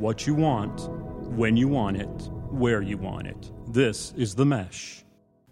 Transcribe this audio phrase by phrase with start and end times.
[0.00, 0.88] what you want,
[1.36, 2.08] when you want it,
[2.50, 3.52] where you want it.
[3.68, 5.04] This is The Mesh.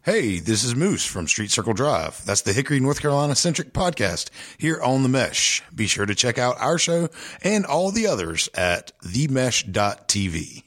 [0.03, 2.24] Hey, this is Moose from Street Circle Drive.
[2.24, 5.62] That's the Hickory, North Carolina centric podcast here on The Mesh.
[5.74, 7.11] Be sure to check out our show
[7.42, 10.62] and all the others at themesh.tv.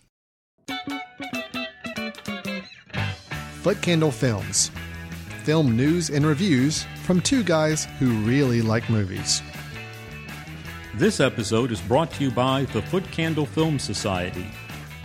[3.64, 4.70] Footcandle Films.
[5.44, 9.42] Film news and reviews from two guys who really like movies.
[10.96, 14.52] This episode is brought to you by the Footcandle Film Society.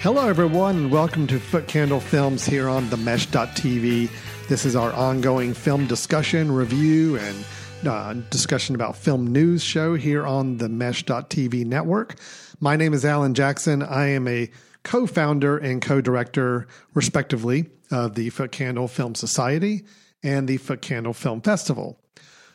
[0.00, 4.08] Hello, everyone, and welcome to Footcandle Films here on themesh.tv.
[4.48, 7.44] This is our ongoing film discussion, review, and
[7.86, 12.16] uh, discussion about film news show here on the Mesh.tv network.
[12.60, 13.82] My name is Alan Jackson.
[13.82, 14.50] I am a
[14.82, 19.84] co founder and co director, respectively, of the Footcandle Film Society
[20.22, 22.00] and the Footcandle Film Festival.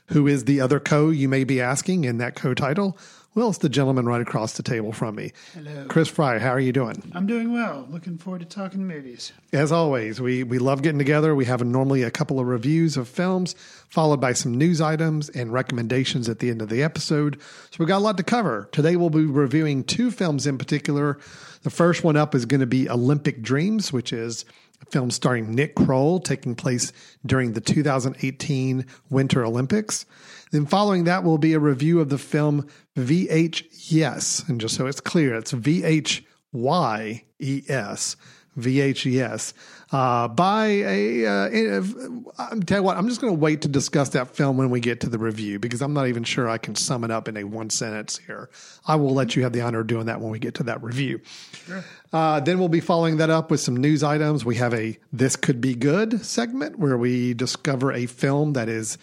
[0.07, 2.97] Who is the other co, you may be asking, in that co title?
[3.35, 5.31] Well, it's the gentleman right across the table from me.
[5.55, 5.85] Hello.
[5.89, 7.11] Chris Fry, how are you doing?
[7.13, 7.87] I'm doing well.
[7.89, 9.33] Looking forward to talking movies.
[9.51, 11.33] As always, we, we love getting together.
[11.33, 13.55] We have normally a couple of reviews of films,
[13.89, 17.41] followed by some news items and recommendations at the end of the episode.
[17.71, 18.69] So we've got a lot to cover.
[18.71, 21.17] Today we'll be reviewing two films in particular.
[21.63, 24.45] The first one up is going to be Olympic Dreams, which is
[24.79, 26.93] a film starring Nick Kroll taking place
[27.25, 30.05] during the 2018 Winter Olympics.
[30.51, 34.47] Then following that will be a review of the film VHYes.
[34.47, 38.15] And just so it's clear, it's V H Y E S.
[38.57, 39.53] VHS
[39.91, 41.25] uh, by a.
[41.25, 41.81] Uh,
[42.37, 44.79] I'm tell you what, I'm just going to wait to discuss that film when we
[44.79, 47.37] get to the review because I'm not even sure I can sum it up in
[47.37, 48.49] a one sentence here.
[48.85, 50.83] I will let you have the honor of doing that when we get to that
[50.83, 51.21] review.
[51.65, 51.83] Sure.
[52.11, 54.45] Uh, then we'll be following that up with some news items.
[54.45, 58.97] We have a "This Could Be Good" segment where we discover a film that is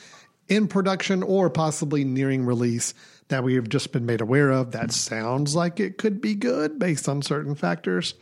[0.48, 2.94] in production or possibly nearing release
[3.30, 6.78] that we have just been made aware of that sounds like it could be good
[6.78, 8.14] based on certain factors.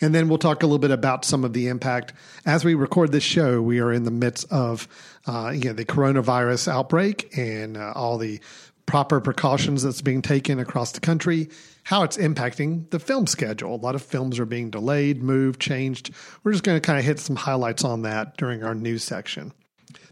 [0.00, 2.14] And then we'll talk a little bit about some of the impact.
[2.46, 4.88] As we record this show, we are in the midst of
[5.26, 8.40] uh, you know, the coronavirus outbreak and uh, all the
[8.86, 11.48] proper precautions that's being taken across the country,
[11.84, 13.74] how it's impacting the film schedule.
[13.74, 16.10] A lot of films are being delayed, moved, changed.
[16.42, 19.52] We're just going to kind of hit some highlights on that during our news section.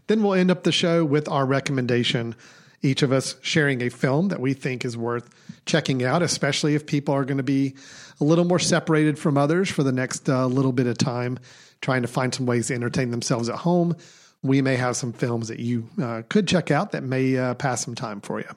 [0.07, 2.35] Then we'll end up the show with our recommendation
[2.81, 5.29] each of us sharing a film that we think is worth
[5.65, 7.75] checking out, especially if people are going to be
[8.19, 11.37] a little more separated from others for the next uh, little bit of time,
[11.81, 13.95] trying to find some ways to entertain themselves at home.
[14.41, 17.83] We may have some films that you uh, could check out that may uh, pass
[17.83, 18.47] some time for you.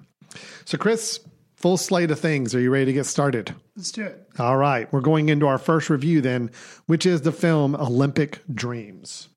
[0.65, 1.21] So, Chris,
[1.57, 2.55] full slate of things.
[2.55, 3.55] Are you ready to get started?
[3.77, 4.29] Let's do it.
[4.39, 4.93] All right.
[4.93, 6.51] We're going into our first review then,
[6.87, 9.29] which is the film Olympic Dreams.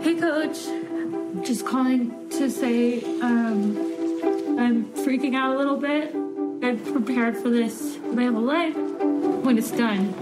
[0.00, 0.83] Hey, Coach.
[1.42, 3.76] Just calling to say um,
[4.58, 6.14] I'm freaking out a little bit.
[6.62, 8.74] I've prepared for this my whole life.
[8.76, 10.14] When it's done,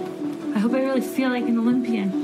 [0.55, 2.11] I hope I really feel like an Olympian.
[2.11, 2.17] Do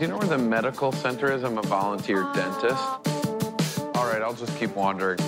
[0.00, 1.44] you know where the medical center is?
[1.44, 2.82] I'm a volunteer dentist.
[3.94, 5.18] All right, I'll just keep wandering.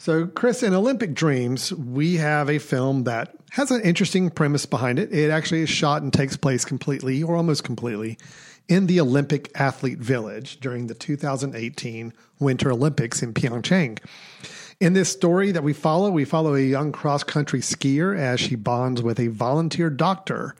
[0.00, 4.98] So, Chris, in Olympic Dreams, we have a film that has an interesting premise behind
[4.98, 5.12] it.
[5.12, 8.16] It actually is shot and takes place completely or almost completely
[8.66, 13.98] in the Olympic Athlete Village during the 2018 Winter Olympics in Pyeongchang.
[14.80, 18.54] In this story that we follow, we follow a young cross country skier as she
[18.54, 20.56] bonds with a volunteer doctor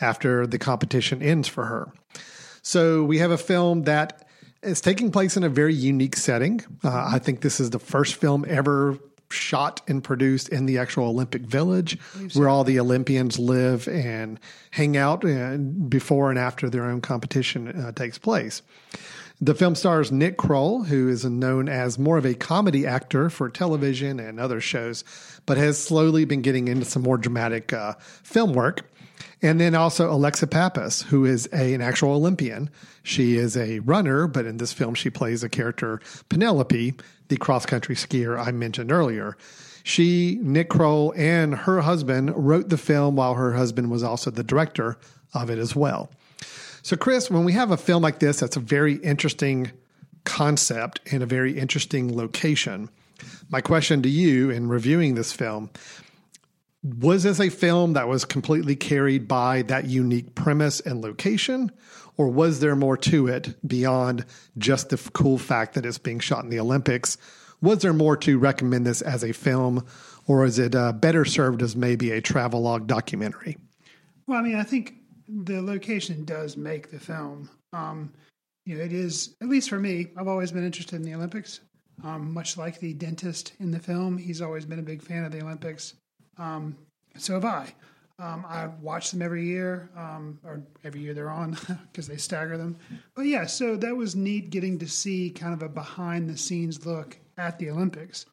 [0.00, 1.92] after the competition ends for her.
[2.62, 4.23] So we have a film that
[4.64, 6.60] is taking place in a very unique setting.
[6.82, 8.98] Uh, I think this is the first film ever
[9.30, 11.98] shot and produced in the actual Olympic Village,
[12.34, 14.38] where all the Olympians live and
[14.70, 18.62] hang out uh, before and after their own competition uh, takes place.
[19.40, 23.50] The film stars Nick Kroll, who is known as more of a comedy actor for
[23.50, 25.02] television and other shows,
[25.44, 28.88] but has slowly been getting into some more dramatic uh, film work.
[29.44, 32.70] And then also Alexi Pappas, who is a, an actual Olympian.
[33.02, 36.00] She is a runner, but in this film, she plays a character,
[36.30, 36.94] Penelope,
[37.28, 39.36] the cross country skier I mentioned earlier.
[39.82, 44.42] She, Nick Kroll, and her husband wrote the film while her husband was also the
[44.42, 44.96] director
[45.34, 46.10] of it as well.
[46.80, 49.72] So, Chris, when we have a film like this, that's a very interesting
[50.24, 52.88] concept and a very interesting location.
[53.50, 55.68] My question to you in reviewing this film
[56.84, 61.72] was this a film that was completely carried by that unique premise and location,
[62.16, 64.24] or was there more to it beyond
[64.58, 67.16] just the cool fact that it's being shot in the Olympics
[67.64, 69.86] Was there more to recommend this as a film,
[70.26, 73.56] or is it uh, better served as maybe a travelogue documentary?
[74.26, 74.96] Well, I mean, I think
[75.26, 77.48] the location does make the film.
[77.72, 78.12] Um,
[78.66, 80.08] you know, it is at least for me.
[80.14, 81.60] I've always been interested in the Olympics,
[82.02, 84.18] um, much like the dentist in the film.
[84.18, 85.94] He's always been a big fan of the Olympics.
[86.38, 86.76] Um,
[87.16, 87.74] so have I.
[88.20, 91.58] Um, I watch them every year, um, or every year they're on
[91.92, 92.76] because they stagger them.
[93.16, 96.86] But yeah, so that was neat getting to see kind of a behind the scenes
[96.86, 98.26] look at the Olympics.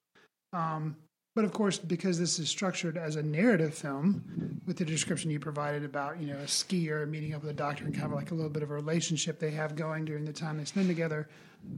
[0.53, 0.97] Um,
[1.33, 5.39] but of course, because this is structured as a narrative film, with the description you
[5.39, 8.31] provided about you know a skier meeting up with a doctor and kind of like
[8.31, 11.27] a little bit of a relationship they have going during the time they spend together,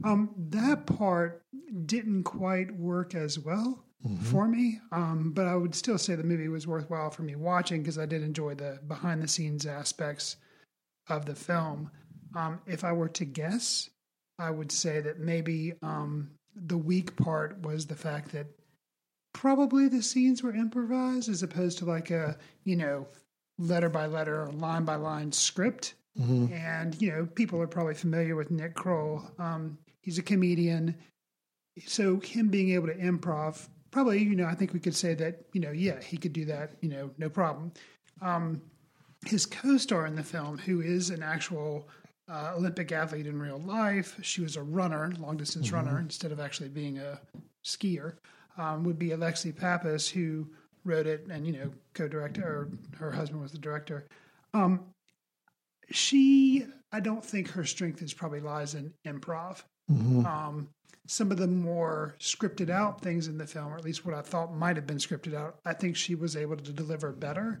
[0.02, 1.42] um, that part
[1.86, 3.84] didn't quite work as well
[4.22, 4.80] for me.
[4.92, 8.06] Um, but I would still say the movie was worthwhile for me watching because I
[8.06, 10.36] did enjoy the behind the scenes aspects
[11.08, 11.90] of the film.
[12.36, 13.88] Um, if I were to guess,
[14.38, 18.46] I would say that maybe um, the weak part was the fact that
[19.32, 23.06] probably the scenes were improvised as opposed to like a you know
[23.58, 25.94] letter by letter or line by line script.
[26.52, 29.22] And you know people are probably familiar with Nick Kroll.
[29.38, 30.94] Um, he's a comedian,
[31.86, 35.46] so him being able to improv probably you know I think we could say that
[35.52, 37.72] you know yeah he could do that you know no problem.
[38.20, 38.60] Um,
[39.24, 41.88] his co-star in the film, who is an actual
[42.28, 46.40] uh, Olympic athlete in real life, she was a runner, long distance runner, instead of
[46.40, 47.20] actually being a
[47.64, 48.14] skier,
[48.58, 50.46] um, would be Alexi Pappas, who
[50.84, 54.06] wrote it and you know co-director, or her husband was the director.
[54.54, 54.80] Um,
[55.90, 59.62] she, I don't think her strength is probably lies in improv.
[60.26, 60.68] Um,
[61.06, 64.22] some of the more scripted out things in the film, or at least what I
[64.22, 67.60] thought might have been scripted out, I think she was able to deliver better.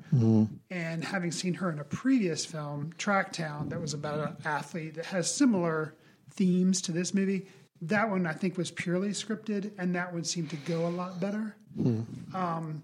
[0.70, 5.04] And having seen her in a previous film, Tracktown, that was about an athlete that
[5.06, 5.94] has similar
[6.30, 7.46] themes to this movie,
[7.82, 11.20] that one I think was purely scripted, and that one seemed to go a lot
[11.20, 11.54] better.
[12.34, 12.82] Um,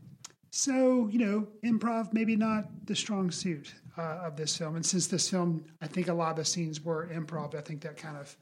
[0.50, 4.76] so, you know, improv maybe not the strong suit uh, of this film.
[4.76, 7.80] And since this film, I think a lot of the scenes were improv, I think
[7.82, 8.36] that kind of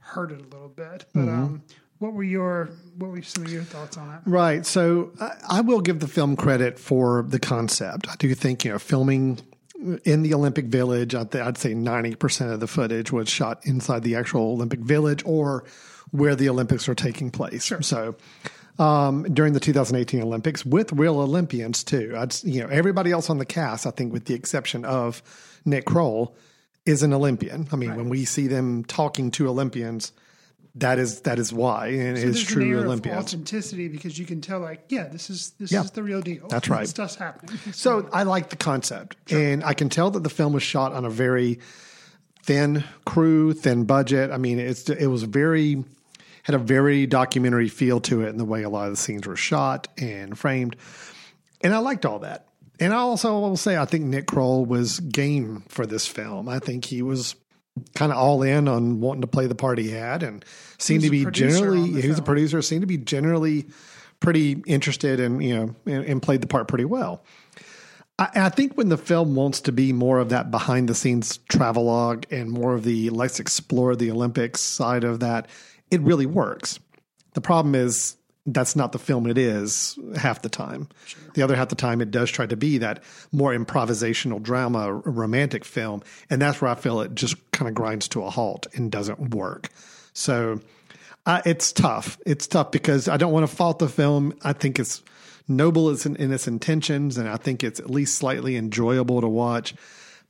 [0.00, 1.04] hurt it a little bit.
[1.14, 1.62] But um,
[1.98, 4.20] what were your what were some of your thoughts on it?
[4.24, 4.64] Right.
[4.64, 8.08] So I, I will give the film credit for the concept.
[8.08, 9.40] I do think, you know, filming
[10.04, 14.16] in the Olympic Village, I'd, I'd say 90% of the footage was shot inside the
[14.16, 15.64] actual Olympic Village or
[16.10, 17.72] where the Olympics are taking place.
[17.82, 18.16] So
[18.78, 22.14] um, during the 2018 Olympics with real Olympians too.
[22.16, 25.22] I'd, you know, everybody else on the cast, I think with the exception of
[25.64, 26.36] Nick Kroll,
[26.88, 27.68] is an Olympian.
[27.72, 30.12] I mean, when we see them talking to Olympians,
[30.74, 33.18] that is that is why, and it is true Olympians.
[33.26, 35.82] authenticity because you can tell, like, yeah, this is this Yeah.
[35.82, 36.48] is the real deal.
[36.48, 36.88] That's right.
[36.88, 37.58] Stuff's happening.
[37.72, 41.04] So I like the concept, and I can tell that the film was shot on
[41.04, 41.58] a very
[42.44, 44.30] thin crew, thin budget.
[44.30, 45.84] I mean, it's it was very
[46.44, 49.26] had a very documentary feel to it in the way a lot of the scenes
[49.26, 50.76] were shot and framed,
[51.60, 52.47] and I liked all that.
[52.80, 56.48] And I also will say I think Nick Kroll was game for this film.
[56.48, 57.34] I think he was
[57.94, 60.44] kind of all in on wanting to play the part he had, and
[60.78, 62.62] seemed to be was a producer generally he was a producer.
[62.62, 63.66] Seemed to be generally
[64.20, 67.24] pretty interested and you know and, and played the part pretty well.
[68.18, 71.38] I, I think when the film wants to be more of that behind the scenes
[71.48, 75.48] travelogue and more of the let's explore the Olympics side of that,
[75.90, 76.78] it really works.
[77.34, 78.16] The problem is
[78.52, 80.88] that's not the film it is half the time.
[81.34, 85.64] The other half the time, it does try to be that more improvisational drama, romantic
[85.64, 86.02] film.
[86.30, 89.34] And that's where I feel it just kind of grinds to a halt and doesn't
[89.34, 89.68] work.
[90.12, 90.60] So
[91.26, 92.18] uh, it's tough.
[92.24, 94.34] It's tough because I don't want to fault the film.
[94.42, 95.02] I think it's
[95.46, 99.74] noble in, in its intentions, and I think it's at least slightly enjoyable to watch.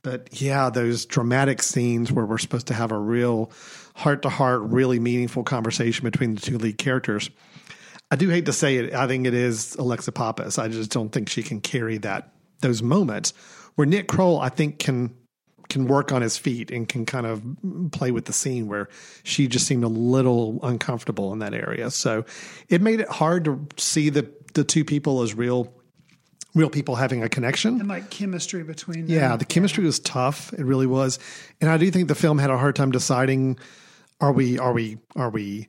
[0.01, 3.51] But yeah, those dramatic scenes where we're supposed to have a real
[3.95, 7.29] heart to heart, really meaningful conversation between the two lead characters.
[8.11, 8.93] I do hate to say it.
[8.93, 10.57] I think it is Alexi Pappas.
[10.57, 13.33] I just don't think she can carry that those moments
[13.75, 15.15] where Nick Kroll, I think, can
[15.69, 17.43] can work on his feet and can kind of
[17.91, 18.89] play with the scene where
[19.23, 21.91] she just seemed a little uncomfortable in that area.
[21.91, 22.25] So
[22.69, 25.71] it made it hard to see the the two people as real
[26.55, 27.79] real people having a connection.
[27.79, 29.15] and like chemistry between them.
[29.15, 30.51] Yeah, the chemistry was tough.
[30.53, 31.19] It really was.
[31.61, 33.59] And I do think the film had a hard time deciding
[34.19, 35.67] are we are we are we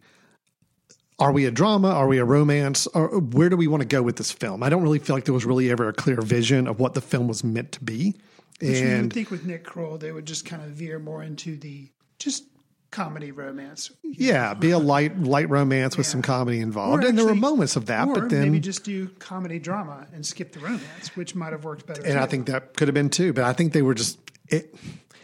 [1.21, 1.89] are we a drama?
[1.89, 2.87] Are we a romance?
[2.89, 4.63] Or where do we want to go with this film?
[4.63, 7.01] I don't really feel like there was really ever a clear vision of what the
[7.01, 8.17] film was meant to be.
[8.61, 11.57] Which you would think with Nick Kroll, they would just kind of veer more into
[11.57, 12.45] the just
[12.91, 13.91] comedy romance.
[14.03, 17.05] yeah, be a light light romance with some comedy involved.
[17.05, 20.07] Or and there were moments of that, or but then maybe just do comedy drama
[20.13, 22.03] and skip the romance, which might have worked better.
[22.03, 22.19] and too.
[22.19, 23.33] I think that could have been too.
[23.33, 24.75] But I think they were just it.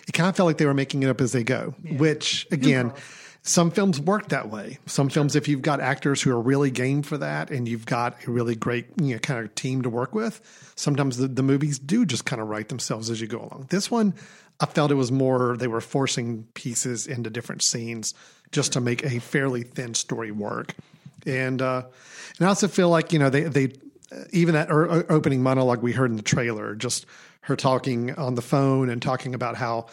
[0.09, 2.93] It kind of felt like they were making it up as they go, which again,
[3.47, 4.79] some films work that way.
[4.87, 8.17] Some films, if you've got actors who are really game for that and you've got
[8.26, 10.41] a really great, you know, kind of team to work with,
[10.75, 13.67] sometimes the, the movies do just kind of write themselves as you go along.
[13.71, 14.15] This one,
[14.59, 18.15] I felt it was more, they were forcing pieces into different scenes
[18.50, 20.75] just to make a fairly thin story work.
[21.25, 21.85] And, uh,
[22.38, 23.73] and I also feel like, you know, they, they,
[24.33, 27.07] even that er, opening monologue we heard in the trailer, just
[27.43, 29.87] her talking on the phone and talking about how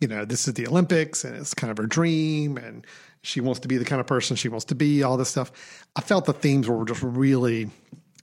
[0.00, 2.86] you know, this is the Olympics and it's kind of her dream and
[3.22, 5.84] she wants to be the kind of person she wants to be, all this stuff.
[5.96, 7.70] I felt the themes were just really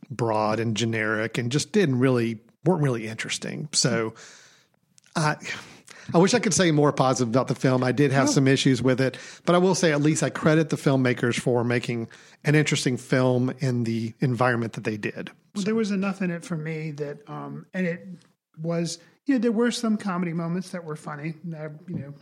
[0.09, 3.67] broad and generic and just didn't really weren't really interesting.
[3.73, 4.13] So
[5.15, 5.35] I
[6.13, 7.83] I wish I could say more positive about the film.
[7.83, 10.69] I did have some issues with it, but I will say at least I credit
[10.69, 12.09] the filmmakers for making
[12.43, 15.31] an interesting film in the environment that they did.
[15.55, 18.05] Well, there was enough in it for me that, um, and it
[18.57, 21.35] was you know, there were some comedy moments that were funny.
[21.43, 22.13] And I, you know,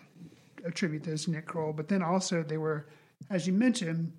[0.65, 1.74] attribute those to Nick Kroll.
[1.74, 2.88] But then also they were,
[3.29, 4.13] as you mentioned,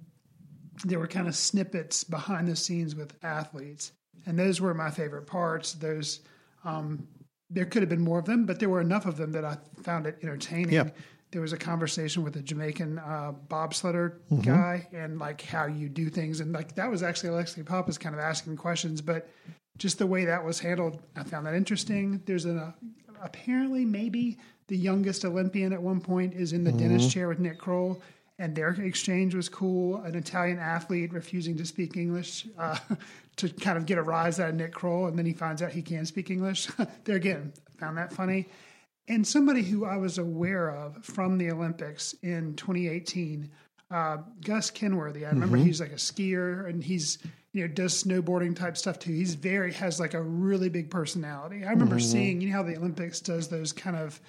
[0.85, 3.93] there were kind of snippets behind the scenes with athletes,
[4.27, 5.75] and those were my favorite parts.
[5.75, 6.21] Those,
[6.65, 7.07] um,
[7.51, 9.59] there could have been more of them, but there were enough of them that I
[9.83, 10.73] found it entertaining.
[10.73, 10.89] Yeah.
[11.31, 14.41] There was a conversation with a Jamaican uh, bobsledder mm-hmm.
[14.41, 18.15] guy, and like how you do things, and like that was actually Alexi Pappas kind
[18.15, 19.29] of asking questions, but
[19.79, 22.23] just the way that was handled, I found that interesting.
[22.27, 22.73] There's an uh,
[23.23, 24.39] apparently maybe
[24.69, 26.79] the youngest Olympian at one point is in the mm-hmm.
[26.79, 28.01] dentist chair with Nick Kroll,
[28.39, 29.97] and their exchange was cool.
[30.03, 32.79] An Italian athlete refusing to speak English uh,
[33.37, 35.73] to kind of get a rise out of Nick Kroll, and then he finds out
[35.73, 36.69] he can speak English.
[37.05, 38.49] there again, found that funny.
[39.09, 43.51] And somebody who I was aware of from the Olympics in 2018,
[43.91, 45.27] uh, Gus Kenworthy.
[45.27, 45.67] I remember mm-hmm.
[45.67, 47.19] he's like a skier and he's
[47.53, 49.13] you know does snowboarding type stuff too.
[49.13, 51.65] He's very has like a really big personality.
[51.65, 52.11] I remember mm-hmm.
[52.11, 54.21] seeing you know how the Olympics does those kind of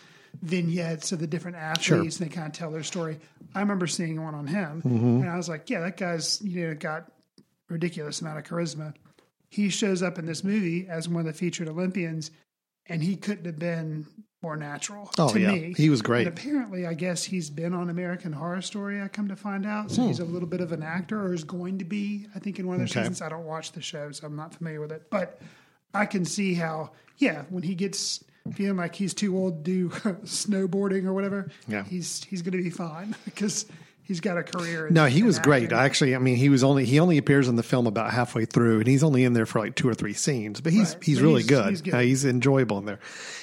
[0.41, 1.99] vignettes of the different athletes sure.
[1.99, 3.19] and they kind of tell their story.
[3.53, 5.21] I remember seeing one on him mm-hmm.
[5.21, 7.11] and I was like, yeah, that guy's you know got
[7.69, 8.93] ridiculous amount of charisma.
[9.49, 12.31] He shows up in this movie as one of the featured Olympians,
[12.87, 14.07] and he couldn't have been
[14.43, 15.51] more natural oh, to yeah.
[15.51, 15.73] me.
[15.75, 16.27] He was great.
[16.27, 19.01] And apparently, I guess he's been on American Horror Story.
[19.01, 20.09] I come to find out, so hmm.
[20.09, 22.27] he's a little bit of an actor, or is going to be.
[22.35, 23.01] I think in one of the okay.
[23.01, 23.21] seasons.
[23.21, 25.09] I don't watch the show, so I'm not familiar with it.
[25.09, 25.41] But
[25.93, 28.23] I can see how, yeah, when he gets
[28.53, 29.89] feeling like he's too old to do
[30.25, 31.83] snowboarding or whatever, yeah.
[31.85, 33.65] he's he's going to be fine because
[34.03, 34.89] he's got a career.
[34.89, 35.71] No, he was great.
[35.71, 38.79] Actually, I mean, he was only he only appears in the film about halfway through,
[38.79, 40.61] and he's only in there for like two or three scenes.
[40.61, 41.03] But he's right.
[41.03, 41.69] he's but really he's, good.
[41.69, 41.93] He's, good.
[41.93, 42.99] Uh, he's, enjoyable in there.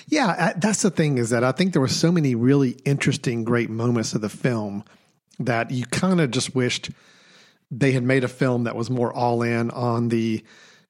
[0.08, 3.44] Yeah, I, that's the thing is that I think there were so many really interesting,
[3.44, 4.84] great moments of the film
[5.38, 6.90] that you kind of just wished
[7.70, 10.44] they had made a film that was more all in on the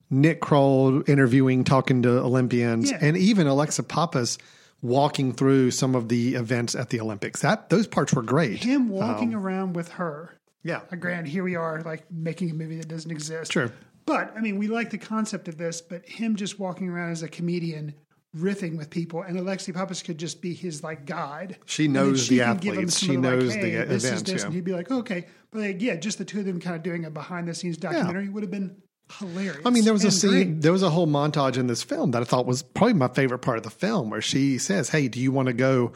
[0.08, 2.98] Nick Kroll interviewing, talking to Olympians, yeah.
[3.00, 4.38] and even Alexi Pappas
[4.82, 7.40] walking through some of the events at the Olympics.
[7.42, 8.64] That those parts were great.
[8.64, 10.36] Him walking um, around with her.
[10.62, 10.82] Yeah.
[10.90, 13.52] A grand here we are like making a movie that doesn't exist.
[13.52, 13.72] Sure.
[14.06, 17.22] But I mean, we like the concept of this, but him just walking around as
[17.22, 17.94] a comedian
[18.36, 21.58] riffing with people, and Alexi Pappas could just be his like guide.
[21.66, 22.98] She knows she the athletes.
[22.98, 24.22] She knows like, hey, the this events.
[24.22, 24.46] Is this, yeah.
[24.46, 26.82] and he'd be like, okay, but like, yeah, just the two of them kind of
[26.82, 28.30] doing a behind the scenes documentary yeah.
[28.30, 28.76] would have been
[29.18, 29.58] hilarious.
[29.64, 30.62] I mean, there was a scene, great.
[30.62, 33.40] there was a whole montage in this film that I thought was probably my favorite
[33.40, 35.92] part of the film, where she says, "Hey, do you want to go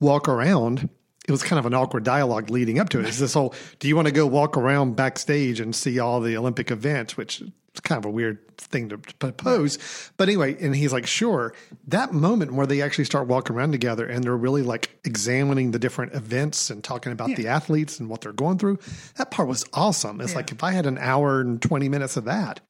[0.00, 0.88] walk around?"
[1.26, 3.06] It was kind of an awkward dialogue leading up to it.
[3.06, 6.36] It's this whole, "Do you want to go walk around backstage and see all the
[6.36, 7.42] Olympic events?" Which
[7.74, 9.78] it's kind of a weird thing to propose.
[10.16, 11.52] But anyway, and he's like, sure.
[11.88, 15.80] That moment where they actually start walking around together and they're really like examining the
[15.80, 17.34] different events and talking about yeah.
[17.34, 18.78] the athletes and what they're going through,
[19.16, 20.20] that part was awesome.
[20.20, 20.36] It's yeah.
[20.36, 22.60] like if I had an hour and 20 minutes of that,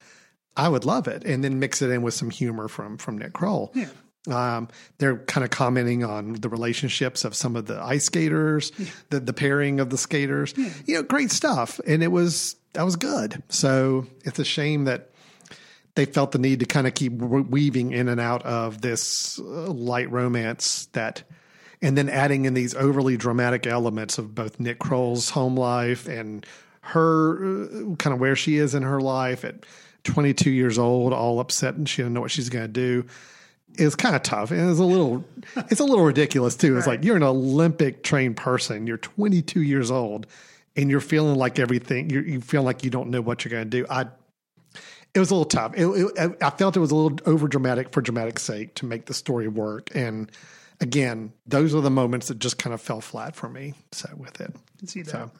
[0.57, 1.23] I would love it.
[1.23, 3.71] And then mix it in with some humor from from Nick Kroll.
[3.75, 3.89] Yeah.
[4.27, 8.87] Um, they're kind of commenting on the relationships of some of the ice skaters, yeah.
[9.09, 10.53] the, the pairing of the skaters.
[10.57, 10.69] Yeah.
[10.85, 11.79] You know, great stuff.
[11.85, 13.41] And it was that was good.
[13.49, 15.09] So it's a shame that
[15.95, 19.43] they felt the need to kind of keep weaving in and out of this uh,
[19.43, 21.23] light romance that
[21.81, 26.45] and then adding in these overly dramatic elements of both Nick Kroll's home life and
[26.81, 29.65] her uh, kind of where she is in her life at
[30.03, 33.05] 22 years old, all upset and she doesn't know what she's going to do
[33.75, 35.23] is kind of tough and it's a little
[35.69, 36.77] it's a little ridiculous too.
[36.77, 36.97] It's right.
[36.97, 40.27] like you're an Olympic trained person, you're 22 years old,
[40.75, 43.69] and you're feeling like everything you you feel like you don't know what you're going
[43.69, 43.85] to do.
[43.89, 44.07] I
[45.13, 45.73] it was a little tough.
[45.77, 49.05] It, it, I felt it was a little over dramatic for dramatic sake to make
[49.05, 49.89] the story work.
[49.95, 50.29] And
[50.81, 53.73] again, those are the moments that just kind of fell flat for me.
[53.91, 54.53] So with it,
[54.85, 55.11] see that.
[55.11, 55.31] So,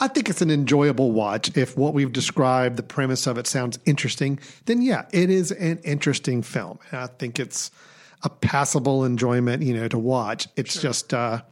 [0.00, 1.56] I think it's an enjoyable watch.
[1.56, 5.78] If what we've described, the premise of it sounds interesting, then yeah, it is an
[5.78, 6.78] interesting film.
[6.90, 7.70] And I think it's
[8.22, 10.48] a passable enjoyment, you know, to watch.
[10.56, 10.82] It's sure.
[10.82, 11.42] just uh,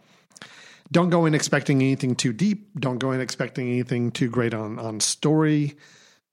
[0.91, 2.79] don't go in expecting anything too deep.
[2.79, 5.77] Don't go in expecting anything too great on on story.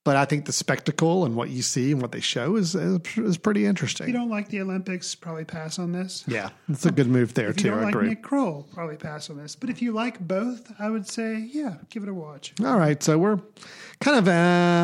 [0.06, 3.00] But I think the spectacle and what you see and what they show is is,
[3.18, 4.06] is pretty interesting.
[4.06, 6.24] If you don't like the Olympics, probably pass on this.
[6.28, 7.70] yeah, it's a good move there If you too.
[7.72, 8.10] don't I like agree.
[8.10, 9.56] Nick Kroll, probably pass on this.
[9.56, 12.54] But if you like both, I would say, yeah, give it a watch.
[12.64, 13.40] All right, so we're
[14.00, 14.32] kind of uh,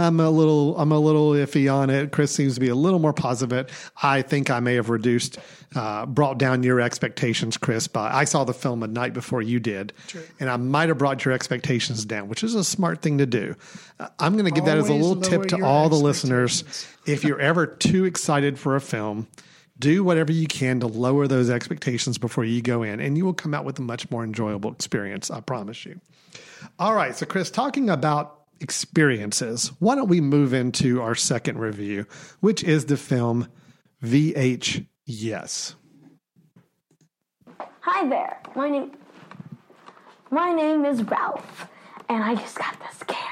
[0.08, 2.12] I'm a little I'm a little iffy on it.
[2.12, 3.92] Chris seems to be a little more positive.
[4.02, 5.38] I think I may have reduced,
[5.76, 7.88] uh, brought down your expectations, Chris.
[7.88, 9.94] But I saw the film a night before you did,
[10.40, 13.56] and I might have brought your expectations down, which is a smart thing to do.
[14.00, 16.64] Uh, I'm going to give that as a little tip to all the listeners.
[17.06, 19.28] If you're ever too excited for a film.
[19.80, 23.34] Do whatever you can to lower those expectations before you go in, and you will
[23.34, 25.32] come out with a much more enjoyable experience.
[25.32, 26.00] I promise you.
[26.78, 27.16] All right.
[27.16, 32.06] So, Chris, talking about experiences, why don't we move into our second review,
[32.40, 33.48] which is the film
[34.04, 35.76] VH Yes.
[37.82, 38.40] Hi there.
[38.56, 38.92] My name
[40.30, 41.68] My name is Ralph,
[42.08, 43.28] and I just got this camera.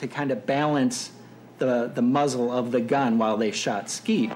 [0.00, 1.10] to kind of balance
[1.58, 4.30] the, the muzzle of the gun while they shot Skeet.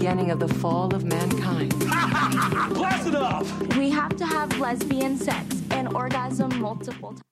[0.00, 1.74] Beginning of the fall of mankind.
[3.76, 7.22] We have to have lesbian sex and orgasm multiple times.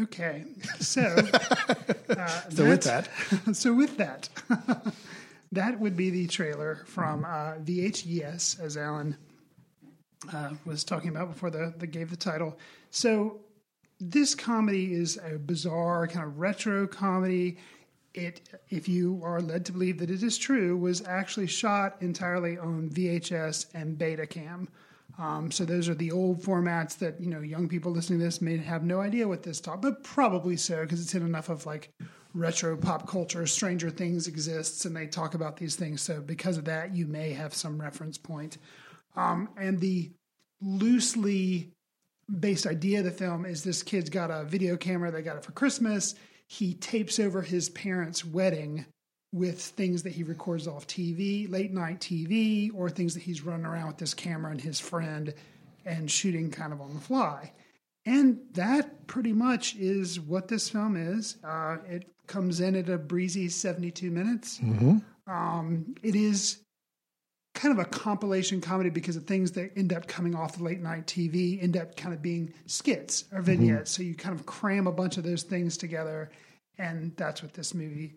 [0.00, 0.46] Okay,
[0.80, 1.02] so
[2.10, 3.08] uh, So with that,
[3.52, 4.28] so with that,
[5.52, 9.16] that would be the trailer from uh, VHYes, as Alan
[10.32, 12.58] uh, was talking about before the, the gave the title.
[12.90, 13.42] So
[14.00, 17.58] this comedy is a bizarre kind of retro comedy.
[18.18, 22.58] It, if you are led to believe that it is true, was actually shot entirely
[22.58, 24.68] on VHS and Betacam.
[25.18, 28.40] Um, so those are the old formats that you know young people listening to this
[28.40, 31.66] may have no idea what this talk, but probably so because it's in enough of
[31.66, 31.90] like
[32.34, 33.46] retro pop culture.
[33.46, 36.02] Stranger Things exists, and they talk about these things.
[36.02, 38.58] So because of that, you may have some reference point.
[39.16, 40.10] Um, and the
[40.60, 41.72] loosely
[42.40, 45.10] based idea of the film is this kid's got a video camera.
[45.10, 46.14] They got it for Christmas.
[46.48, 48.86] He tapes over his parents' wedding
[49.32, 53.66] with things that he records off TV, late night TV, or things that he's running
[53.66, 55.34] around with this camera and his friend
[55.84, 57.52] and shooting kind of on the fly.
[58.06, 61.36] And that pretty much is what this film is.
[61.44, 64.58] Uh, it comes in at a breezy 72 minutes.
[65.26, 66.58] Um, it is
[67.58, 70.80] kind of a compilation comedy because the things that end up coming off the late
[70.80, 73.90] night TV end up kind of being skits or vignettes.
[73.90, 76.30] So you kind of cram a bunch of those things together,
[76.78, 78.14] and that's what this movie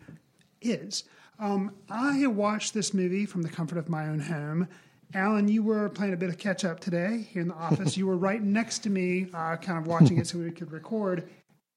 [0.62, 1.06] is.
[1.40, 4.68] Um, I watched this movie from the comfort of my own home.
[5.16, 7.98] Alan, you were playing a bit of catch up today here in the office.
[7.98, 11.28] you were right next to me, uh, kind of watching it so we could record.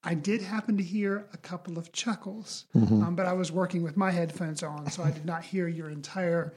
[0.05, 3.96] I did happen to hear a couple of chuckles, um, but I was working with
[3.96, 6.53] my headphones on, so I did not hear your entire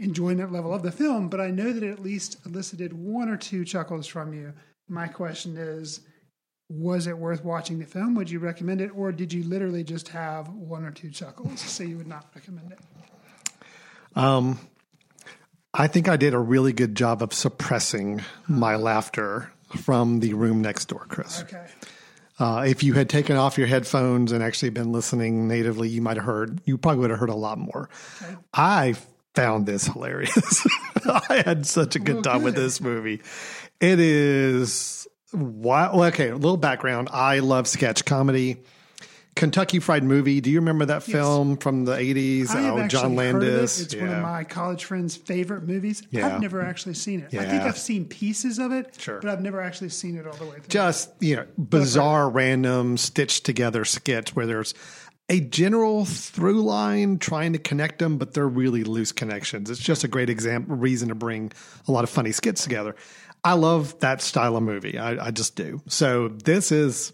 [0.00, 1.28] enjoyment level of the film.
[1.28, 4.52] But I know that it at least elicited one or two chuckles from you.
[4.88, 6.00] My question is
[6.68, 8.14] was it worth watching the film?
[8.14, 8.90] Would you recommend it?
[8.94, 12.72] Or did you literally just have one or two chuckles so you would not recommend
[12.72, 12.78] it?
[14.14, 14.58] Um,
[15.74, 20.62] I think I did a really good job of suppressing my laughter from the room
[20.62, 21.42] next door, Chris.
[21.42, 21.66] Okay.
[22.38, 26.16] Uh, if you had taken off your headphones and actually been listening natively, you might
[26.16, 27.90] have heard, you probably would have heard a lot more.
[28.54, 28.94] I
[29.34, 30.66] found this hilarious.
[31.04, 33.20] I had such a good Well, time with this movie.
[33.80, 35.94] It is, wow.
[35.96, 37.08] well, okay, a little background.
[37.12, 38.58] I love sketch comedy.
[39.36, 40.40] Kentucky Fried Movie.
[40.42, 42.50] Do you remember that film from the 80s?
[42.50, 43.46] I have oh, actually John heard of it.
[43.46, 43.80] Landis.
[43.80, 46.02] It's one of my college friends' favorite movies.
[46.10, 46.26] Yeah.
[46.26, 47.32] I've never actually seen it.
[47.38, 49.20] I think I've seen pieces of it, Sure.
[49.20, 50.64] but I've never actually seen it all the way through.
[50.68, 54.74] just you know bizarre random stitched together skits where there's
[55.30, 60.04] a general through line trying to connect them but they're really loose connections it's just
[60.04, 61.50] a great example reason to bring
[61.88, 62.94] a lot of funny skits together
[63.44, 67.12] i love that style of movie i, I just do so this is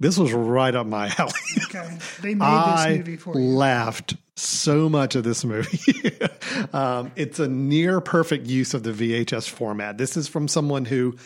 [0.00, 1.32] this was right up my alley
[1.64, 1.98] okay.
[2.22, 3.44] They made I this movie for you.
[3.44, 6.18] laughed so much of this movie.
[6.72, 9.98] um, it's a near perfect use of the VHS format.
[9.98, 11.16] This is from someone who,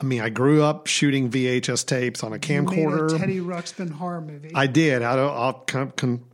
[0.00, 3.14] I mean, I grew up shooting VHS tapes on a camcorder.
[3.14, 4.52] a Teddy Ruxpin horror movie.
[4.54, 5.02] I did.
[5.02, 5.32] I don't.
[5.32, 6.24] I'll con, con,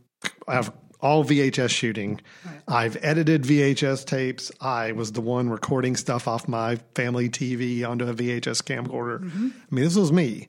[0.47, 2.21] I have all VHS shooting.
[2.67, 4.51] I've edited VHS tapes.
[4.61, 9.19] I was the one recording stuff off my family TV onto a VHS camcorder.
[9.23, 9.49] Mm-hmm.
[9.53, 10.47] I mean, this was me,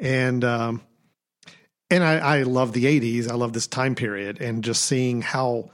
[0.00, 0.82] and um,
[1.88, 3.30] and I, I love the '80s.
[3.30, 5.70] I love this time period, and just seeing how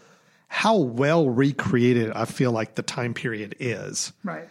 [0.48, 4.12] how well recreated I feel like the time period is.
[4.22, 4.48] right.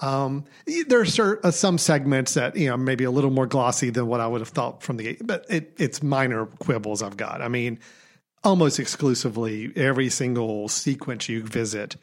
[0.00, 0.44] Um,
[0.88, 4.26] there's uh, some segments that you know maybe a little more glossy than what I
[4.26, 7.40] would have thought from the, but it, it's minor quibbles I've got.
[7.40, 7.78] I mean,
[8.44, 11.96] almost exclusively every single sequence you visit,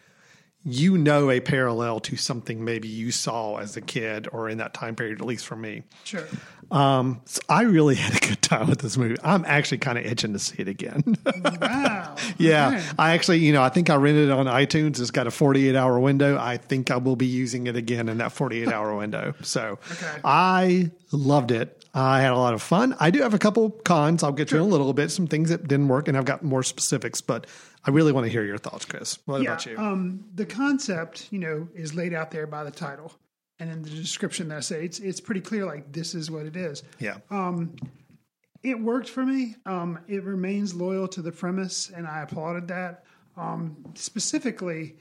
[0.65, 4.73] you know a parallel to something maybe you saw as a kid or in that
[4.73, 5.83] time period, at least for me.
[6.05, 6.23] Sure.
[6.71, 9.17] Um, so I really had a good time with this movie.
[9.23, 11.17] I'm actually kind of itching to see it again.
[11.61, 12.15] Wow.
[12.37, 12.83] yeah, Okay.
[12.97, 14.99] I actually, you know, I think I rented it on iTunes.
[14.99, 16.37] It's got a 48 hour window.
[16.37, 19.33] I think I will be using it again in that 48 hour window.
[19.41, 20.19] So Okay.
[20.23, 21.79] I loved it.
[21.93, 22.95] I had a lot of fun.
[22.99, 24.23] I do have a couple cons.
[24.23, 25.11] I'll get to in a little bit.
[25.11, 27.21] Some things that didn't work, and I've got more specifics.
[27.21, 27.45] But
[27.85, 29.19] I really want to hear your thoughts, Chris.
[29.25, 29.77] What yeah, about you?
[29.77, 33.13] Um, the concept, you know, is laid out there by the title,
[33.59, 35.65] and in the description that I say, it's it's pretty clear.
[35.65, 36.83] Like this is what it is.
[36.99, 37.75] yeah, Um,
[38.63, 39.55] it worked for me.
[39.65, 43.03] Um, it remains loyal to the premise, and I applauded that.
[43.35, 44.95] Um, specifically,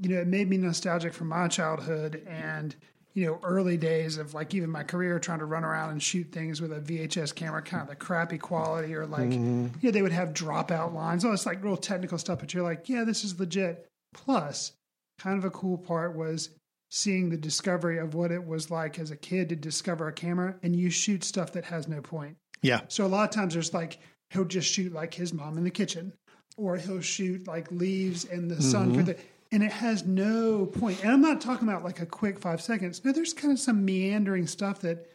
[0.00, 2.74] you know, it made me nostalgic for my childhood and
[3.14, 6.32] you know early days of like even my career trying to run around and shoot
[6.32, 10.02] things with a VHS camera, kind of the crappy quality, or like you know they
[10.02, 11.24] would have dropout lines.
[11.24, 13.86] Oh, it's like real technical stuff, but you're like, yeah, this is legit.
[14.14, 14.72] Plus,
[15.18, 16.50] kind of a cool part was
[16.90, 20.54] seeing the discovery of what it was like as a kid to discover a camera
[20.62, 22.36] and you shoot stuff that has no point.
[22.62, 23.98] yeah, So a lot of times there's like
[24.30, 26.12] he'll just shoot like his mom in the kitchen,
[26.56, 29.04] or he'll shoot like leaves and the sun, Mm-hmm.
[29.04, 29.16] the-
[29.54, 31.00] and it has no point.
[31.04, 33.04] And I'm not talking about like a quick five seconds.
[33.04, 35.08] No, there's kind of some meandering stuff that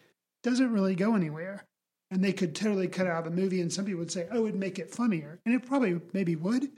[0.44, 1.66] doesn't really go anywhere.
[2.10, 4.48] And they could totally cut out of the movie, and some people would say, "Oh,
[4.48, 6.70] it'd make it funnier," and it probably maybe would.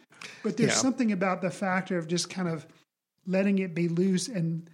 [0.44, 0.76] But there's Yeah.
[0.76, 2.66] something about the factor of just kind of
[3.26, 4.70] letting it be loose and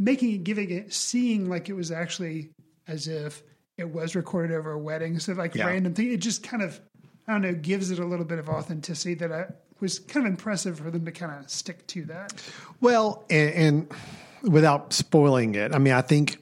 [0.00, 2.50] making it, giving it, seeing like it was actually
[2.88, 3.42] as if
[3.78, 5.66] it was recorded over a wedding So like Yeah.
[5.66, 6.10] random thing.
[6.10, 6.80] It just kind of,
[7.26, 9.46] I don't know, gives it a little bit of authenticity that I
[9.80, 12.32] was kind of impressive for them to kind of stick to that.
[12.80, 16.38] Well, and, and without spoiling it, I mean, I think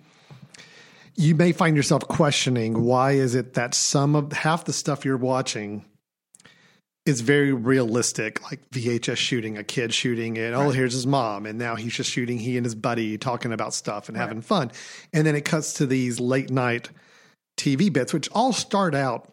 [1.14, 5.16] you may find yourself questioning why is it that some of half the stuff you're
[5.16, 5.84] watching
[7.08, 10.52] is very realistic, like VHS shooting, a kid shooting it.
[10.52, 13.72] Oh, here's his mom, and now he's just shooting he and his buddy talking about
[13.72, 14.70] stuff and having fun,
[15.12, 16.90] and then it cuts to these late night
[17.56, 19.32] TV bits, which all start out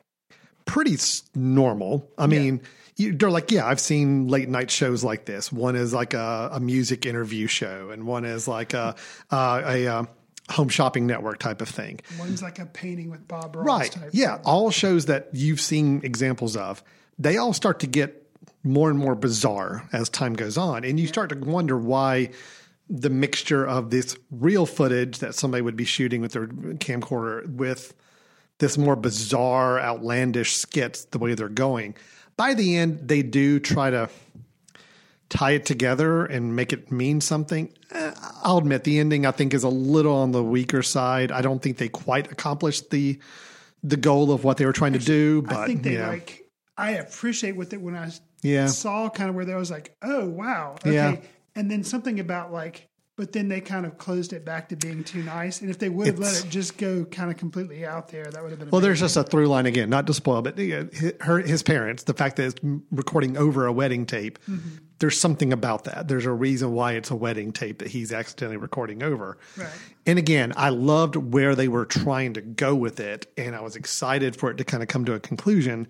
[0.66, 0.98] pretty
[1.34, 2.10] normal.
[2.18, 2.62] I mean,
[2.98, 5.52] you, they're like, yeah, I've seen late night shows like this.
[5.52, 8.96] One is like a, a music interview show, and one is like a
[9.32, 10.06] uh, a uh,
[10.50, 12.00] home shopping network type of thing.
[12.20, 13.92] One's like a painting with Bob Ross Right?
[13.92, 14.10] type.
[14.14, 14.46] Yeah, thing.
[14.46, 16.84] all shows that you've seen examples of,
[17.20, 18.22] they all start to get
[18.64, 22.32] more and more bizarre as time goes on, and you start to wonder why
[22.90, 27.94] the mixture of this real footage that somebody would be shooting with their camcorder with
[28.60, 31.96] this more bizarre, outlandish skits, the way they're going.
[32.38, 34.10] By the end, they do try to
[35.30, 37.74] tie it together and make it mean something.
[37.92, 38.12] Eh,
[38.44, 41.32] I'll admit the ending I think is a little on the weaker side.
[41.32, 43.20] I don't think they quite accomplished the
[43.84, 45.42] the goal of what they were trying to do.
[45.44, 46.10] But I think they yeah.
[46.10, 46.42] like.
[46.78, 48.12] I appreciate what they when I
[48.44, 48.68] Yeah.
[48.68, 51.16] saw kind of where there was like, oh wow, okay, Yeah.
[51.56, 55.04] and then something about like, but then they kind of closed it back to being
[55.04, 55.62] too nice.
[55.62, 58.42] And if they would have let it just go kind of completely out there, that
[58.44, 60.76] would have been Well, there's just a through line again, not to spoil, but you
[60.84, 62.60] know, hi- her, his parents, the fact that it's
[62.92, 64.78] recording over a wedding tape, Mm-hmm.
[65.00, 66.08] there's something about that.
[66.08, 69.38] There's a reason why it's a wedding tape that he's accidentally recording over.
[69.58, 69.70] Right.
[70.06, 73.76] And again, I loved where they were trying to go with it, and I was
[73.76, 75.88] excited for it to kind of come to a conclusion.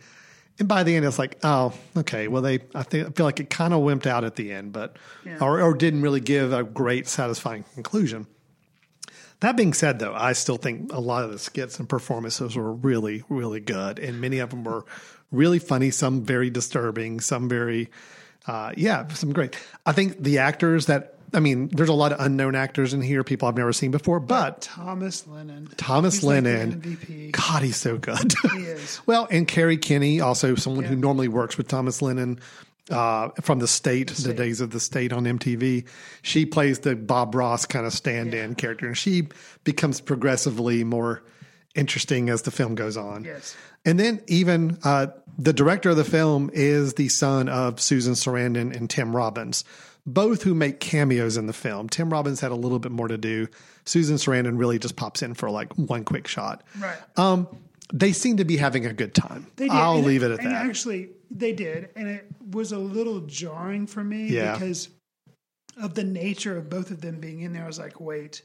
[0.58, 2.28] And by the end, it's like, oh, okay.
[2.30, 4.72] Well, they, I, think, I feel like it kind of wimped out at the end,
[4.72, 5.38] but Yeah.
[5.42, 8.28] or, or didn't really give a great, satisfying conclusion.
[9.42, 12.72] That being said, though, I still think a lot of the skits and performances were
[12.72, 14.86] really, really good, and many of them were
[15.30, 15.92] really funny.
[15.92, 17.90] Some very disturbing, some very,
[18.48, 19.58] uh, yeah, some great.
[19.86, 23.24] I think the actors that I mean, there's a lot of unknown actors in here,
[23.24, 25.70] people I've never seen before, but Thomas Lennon.
[25.78, 27.32] Thomas He's like Lennon, MVP.
[27.32, 28.34] God, he's so good.
[28.54, 29.02] He is.
[29.06, 32.40] well, and Kerri Kenney, also someone who normally works with Thomas Lennon
[32.90, 35.86] uh, from the state, the days of the state on MTV.
[36.22, 39.28] She plays the Bob Ross kind of stand-in character, and she
[39.64, 41.24] becomes progressively more
[41.74, 43.24] interesting as the film goes on.
[43.24, 43.56] Yes.
[43.86, 45.08] And then even uh,
[45.38, 49.64] the director of the film is the son of Susan Sarandon and Tim Robbins,
[50.06, 51.90] both who make cameos in the film.
[51.90, 53.48] Tim Robbins had a little bit more to do.
[53.86, 56.64] Susan Sarandon really just pops in for like one quick shot.
[56.80, 56.98] Right.
[57.18, 57.48] Um,
[57.94, 59.48] they seem to be having a good time.
[59.56, 59.74] They did.
[59.74, 60.66] I'll and leave it at and that.
[60.66, 64.54] Actually, they did, and it was a little jarring for me Yeah.
[64.54, 64.90] because
[65.82, 67.64] of the nature of both of them being in there.
[67.64, 68.42] I was like, wait,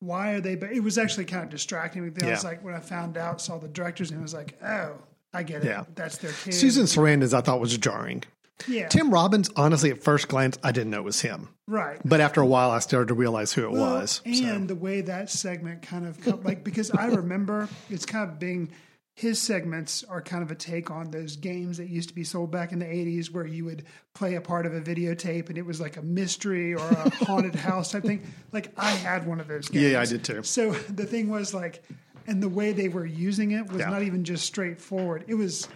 [0.00, 0.54] why are they?
[0.54, 2.10] But it was actually kind of distracting me.
[2.10, 4.56] Then I was like, when I found out, saw the directors, and I was like,
[4.62, 4.94] oh,
[5.34, 5.66] I get it.
[5.66, 5.84] Yeah.
[5.94, 6.54] That's their kid.
[6.54, 8.22] Susan Sarandon's I thought was jarring.
[8.66, 8.88] Yeah.
[8.88, 11.50] Tim Robbins, honestly, at first glance, I didn't know it was him.
[11.66, 12.00] Right.
[12.04, 14.20] But after a while, I started to realize who it Well, was.
[14.24, 18.38] And the way that segment kind of come, like because I remember it's kind of
[18.38, 18.70] being
[19.14, 22.52] his segments are kind of a take on those games that used to be sold
[22.52, 25.66] back in the 80s where you would play a part of a videotape and it
[25.66, 28.22] was like a mystery or a haunted house type thing.
[28.52, 29.92] Like I had one of those games.
[29.92, 30.44] Yeah, I did too.
[30.44, 31.82] So the thing was like
[32.28, 33.90] and the way they were using it was Yeah.
[33.90, 35.24] not even just straightforward.
[35.26, 35.66] It was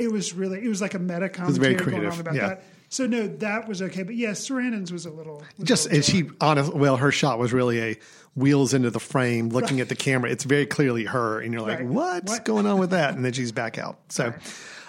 [0.00, 2.48] it was really it was like a meta commentary going on about yeah.
[2.48, 2.64] that.
[2.88, 4.02] So no, that was okay.
[4.02, 7.12] But yes, Sarandon's was a little was a Just little and she honest well her
[7.12, 7.98] shot was really a
[8.34, 11.78] wheels into the frame looking at the camera it's very clearly her and you're like
[11.80, 11.86] Right.
[11.86, 12.44] what's What?
[12.44, 14.32] going on with that and then she's back out so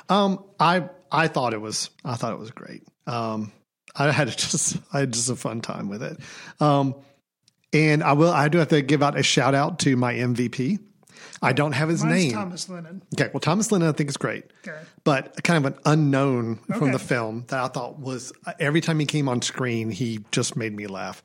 [0.10, 3.52] um i i thought it was i thought it was great um
[3.96, 6.20] i had just i had just a fun time with it
[6.60, 6.94] um
[7.74, 10.78] and i will i do have to give out a shout out to my mvp
[11.42, 13.02] i don't have his Mine's name Thomas Lennon.
[13.20, 14.80] Okay, well, Thomas Lennon I think is great, Okay.
[15.04, 19.00] but kind of an unknown from the film that I thought was uh, every time
[19.00, 21.24] he came on screen, he just made me laugh.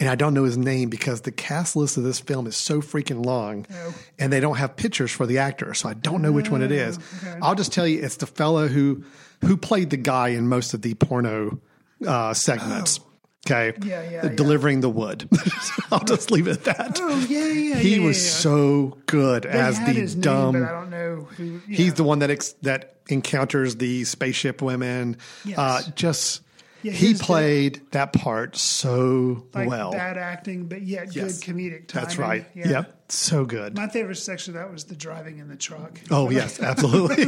[0.00, 2.80] And I don't know his name because the cast list of this film is so
[2.80, 3.94] freaking long, Oh.
[4.18, 6.72] and they don't have pictures for the actor, so I don't know which one it
[6.72, 6.98] is.
[7.22, 7.38] okay.
[7.40, 9.04] I'll just tell you, it's the fellow who
[9.44, 11.60] who played the guy in most of the porno
[12.04, 12.98] uh, segments.
[13.44, 13.76] Okay.
[13.84, 14.34] Yeah, yeah, Uh, yeah.
[14.36, 15.28] delivering the wood.
[15.90, 16.98] I'll just leave it at that.
[17.02, 17.74] Oh yeah, yeah.
[17.76, 18.30] he yeah, was yeah.
[18.30, 20.54] so good They as the dumb.
[20.54, 21.58] name, but I don't know who.
[21.68, 25.16] He's the one that ex- that encounters the spaceship women.
[25.44, 25.58] Yes.
[25.58, 26.42] Uh, just
[26.84, 29.90] he played that part so like well.
[29.92, 31.40] bad acting, but yet Yes.
[31.40, 32.04] good comedic timing.
[32.06, 32.46] That's right.
[32.54, 32.68] Yeah.
[32.70, 33.76] Yep, so good.
[33.76, 36.00] My favorite section of that was the driving in the truck.
[36.12, 37.24] oh yes, absolutely.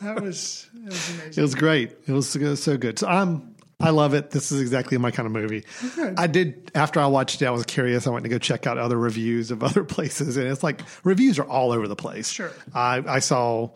[0.00, 1.92] That was that was it was great.
[2.06, 2.98] It was so- so good.
[2.98, 3.51] So I'm.
[3.82, 4.30] I love it.
[4.30, 5.64] This is exactly my kind of movie.
[5.96, 6.14] Good.
[6.18, 7.46] I did after I watched it.
[7.46, 8.06] I was curious.
[8.06, 11.38] I went to go check out other reviews of other places, and it's like reviews
[11.38, 12.28] are all over the place.
[12.30, 12.52] Sure.
[12.74, 13.70] I, I saw.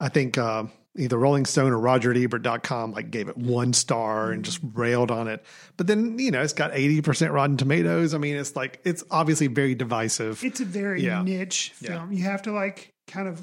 [0.00, 0.64] I think uh,
[0.96, 5.44] either Rolling Stone or RogerEbert.com like gave it one star and just railed on it.
[5.76, 8.14] But then you know it's got eighty percent Rotten Tomatoes.
[8.14, 10.42] I mean, it's like it's obviously very divisive.
[10.44, 11.22] It's a very Yeah.
[11.22, 11.98] niche Yeah.
[11.98, 12.12] film.
[12.12, 13.40] You have to like kind of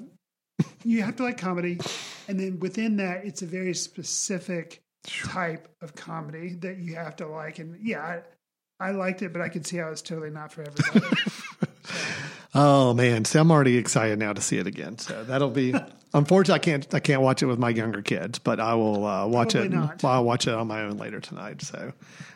[0.83, 1.79] you have to like comedy,
[2.27, 7.27] and then within that, it's a very specific type of comedy that you have to
[7.27, 7.59] like.
[7.59, 8.21] And yeah,
[8.79, 11.05] I, I liked it, but I could see how it's totally not for everybody.
[12.55, 14.97] Oh man, see, I'm already excited now to see it again.
[14.97, 15.73] So that'll be.
[16.15, 16.95] Unfortunately, I can't.
[16.95, 19.71] I can't watch it with my younger kids, but I will uh, watch Probably it.
[19.71, 20.03] not.
[20.03, 21.61] I'll watch it on my own later tonight.
[21.61, 21.93] So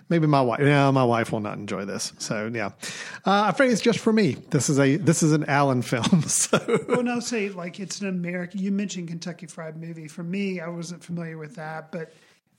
[0.09, 0.59] maybe my wife.
[0.61, 2.13] Yeah, my wife will not enjoy this.
[2.19, 2.67] So yeah,
[3.25, 4.33] uh, I think it's just for me.
[4.51, 6.21] This is a this is an Alan film.
[6.27, 8.59] So well, no, say like it's an American.
[8.59, 10.07] You mentioned Kentucky Fried Movie.
[10.07, 12.13] For me, I wasn't familiar with that, but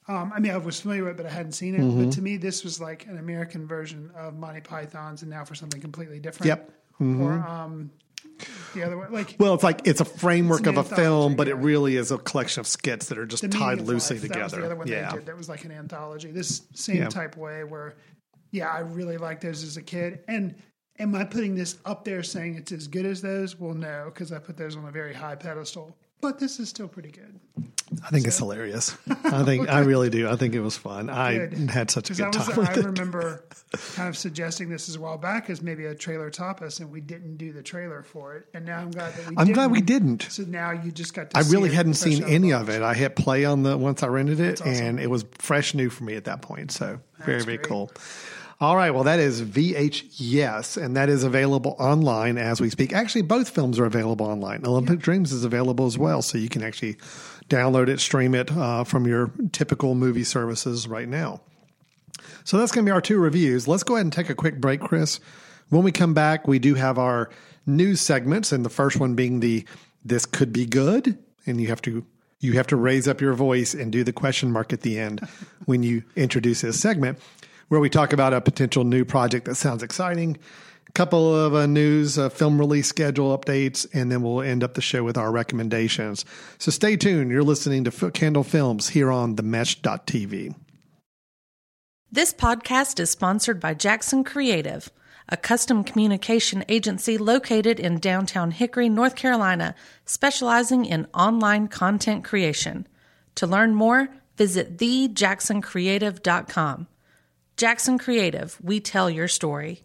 [0.06, 1.80] um, I mean, I was familiar with it, but I hadn't seen it.
[1.80, 2.04] Mm-hmm.
[2.04, 5.54] But to me, this was like an American version of Monty Python's, and now for
[5.54, 6.48] something completely different.
[6.48, 6.70] Yep.
[7.00, 7.22] Mm-hmm.
[7.22, 7.90] Or um,
[8.74, 11.48] the other way, like well, it's like it's a framework It's of a film, but
[11.48, 14.52] it really is a collection of skits that are just tied loosely life, That was
[14.52, 14.56] together.
[14.60, 15.10] the other one yeah.
[15.10, 15.26] they did.
[15.26, 16.30] That was like an anthology.
[16.30, 17.08] This same Yeah.
[17.08, 17.94] type way where,
[18.50, 20.20] yeah, I really liked those as a kid.
[20.28, 20.54] And
[20.98, 23.58] am I putting this up there saying it's as good as those?
[23.58, 25.96] Well, no, because I put those on a very high pedestal.
[26.24, 27.38] But this is still pretty good.
[28.02, 28.96] I think it's hilarious.
[29.24, 30.26] I think I really do.
[30.26, 31.10] I think it was fun.
[31.10, 31.68] I Good.
[31.68, 32.84] had such a good time I, was, with I it.
[32.86, 33.44] remember
[33.94, 36.90] kind of suggesting this as a while back as maybe a trailer top us, and
[36.90, 38.46] we didn't do the trailer for it.
[38.54, 39.36] And now I'm glad that we.
[39.36, 39.54] I'm didn't.
[39.54, 40.22] glad we didn't.
[40.30, 41.36] So now you just got to.
[41.36, 42.80] I really hadn't seen any of it.
[42.80, 44.72] I hit play on the once I rented it, awesome.
[44.72, 46.72] and it was fresh new for me at that point.
[46.72, 47.68] So very very great.
[47.68, 47.90] cool.
[48.60, 52.92] All right, well that is VH Yes, and that is available online as we speak.
[52.92, 54.64] Actually, both films are available online.
[54.64, 56.96] Olympic Dreams is available as well, so you can actually
[57.48, 61.40] download it, stream it uh, from your typical movie services right now.
[62.44, 63.66] So that's going to be our two reviews.
[63.66, 65.18] Let's go ahead and take a quick break, Chris.
[65.70, 67.30] When we come back, we do have our
[67.66, 69.64] news segments, and the first one being the
[70.04, 72.06] "This could be good," and you have to
[72.40, 75.26] you have to raise up your voice and do the question mark at the end
[75.64, 77.18] when you introduce this segment,
[77.68, 80.38] where we talk about a potential new project that sounds exciting.
[80.88, 84.74] A couple of uh, news, uh, film release schedule updates, and then we'll end up
[84.74, 86.24] the show with our recommendations.
[86.58, 87.30] So stay tuned.
[87.30, 90.54] You're listening to Footcandle Films here on themesh.tv.
[92.12, 94.88] This podcast is sponsored by Jackson Creative,
[95.28, 99.74] a custom communication agency located in downtown Hickory, North Carolina,
[100.04, 102.86] specializing in online content creation.
[103.34, 106.86] To learn more, visit thejacksoncreative.com.
[107.56, 109.84] Jackson Creative, we tell your story.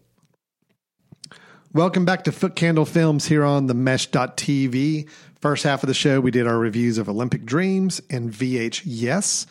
[1.72, 5.08] Welcome back to Footcandle Films here on the mesh.tv.
[5.40, 9.46] First half of the show, we did our reviews of Olympic Dreams and VHYes.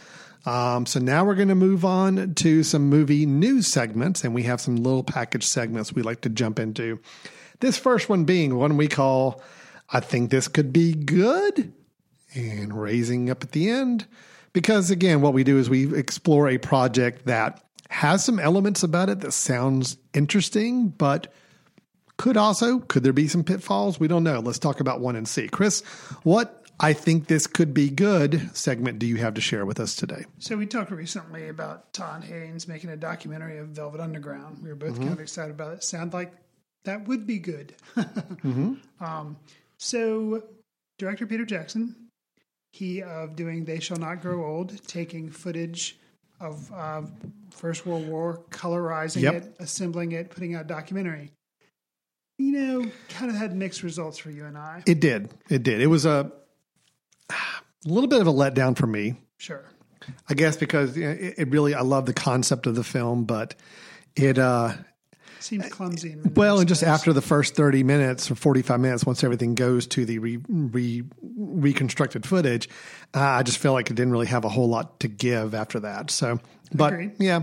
[0.46, 4.44] Um, so now we're going to move on to some movie news segments, and we
[4.44, 7.00] have some little package segments we like to jump into.
[7.62, 9.42] This first one being one we call
[9.90, 11.72] I Think This Could Be Good,
[12.36, 14.08] and raising up at the end
[14.54, 19.10] because again, what we do is we explore a project that has some elements about
[19.10, 21.34] it that sounds interesting, but
[22.18, 24.00] could also could there be some pitfalls?
[24.00, 24.40] We don't know.
[24.40, 25.48] Let's talk about one and see.
[25.48, 25.82] Chris,
[26.24, 29.96] what I think this could be good segment do you have to share with us
[29.96, 30.26] today?
[30.38, 34.64] So we talked recently about Todd Haynes making a documentary of Velvet Underground.
[34.64, 35.84] We were both kind of excited about it.
[35.84, 36.32] Sound like
[36.86, 37.74] that would be good.
[39.02, 39.38] um,
[39.78, 40.44] so
[40.98, 41.96] director Peter Jackson,
[42.72, 45.99] he of doing They Shall Not Grow Old, taking footage
[46.40, 47.02] of uh,
[47.52, 49.34] First World War, colorizing Yep.
[49.36, 51.32] it, assembling it, putting out a documentary.
[52.38, 54.82] You know, kind of had mixed results for you and I.
[54.86, 55.30] It did.
[55.50, 55.82] It did.
[55.82, 56.32] It was a,
[57.30, 57.36] a
[57.86, 59.16] little bit of a letdown for me.
[59.38, 59.66] Sure.
[60.30, 63.56] I guess because it, it really I love the concept of the film, but
[64.16, 64.74] it uh
[65.40, 66.12] Seemed clumsy.
[66.12, 69.56] in many well, and just after the first 30 minutes or 45 minutes once everything
[69.56, 71.04] goes to the re, re,
[71.38, 72.70] reconstructed footage,
[73.14, 75.80] uh, I just feel like it didn't really have a whole lot to give after
[75.82, 76.12] that.
[76.12, 76.40] So,
[76.74, 77.12] but Agreed.
[77.20, 77.42] yeah,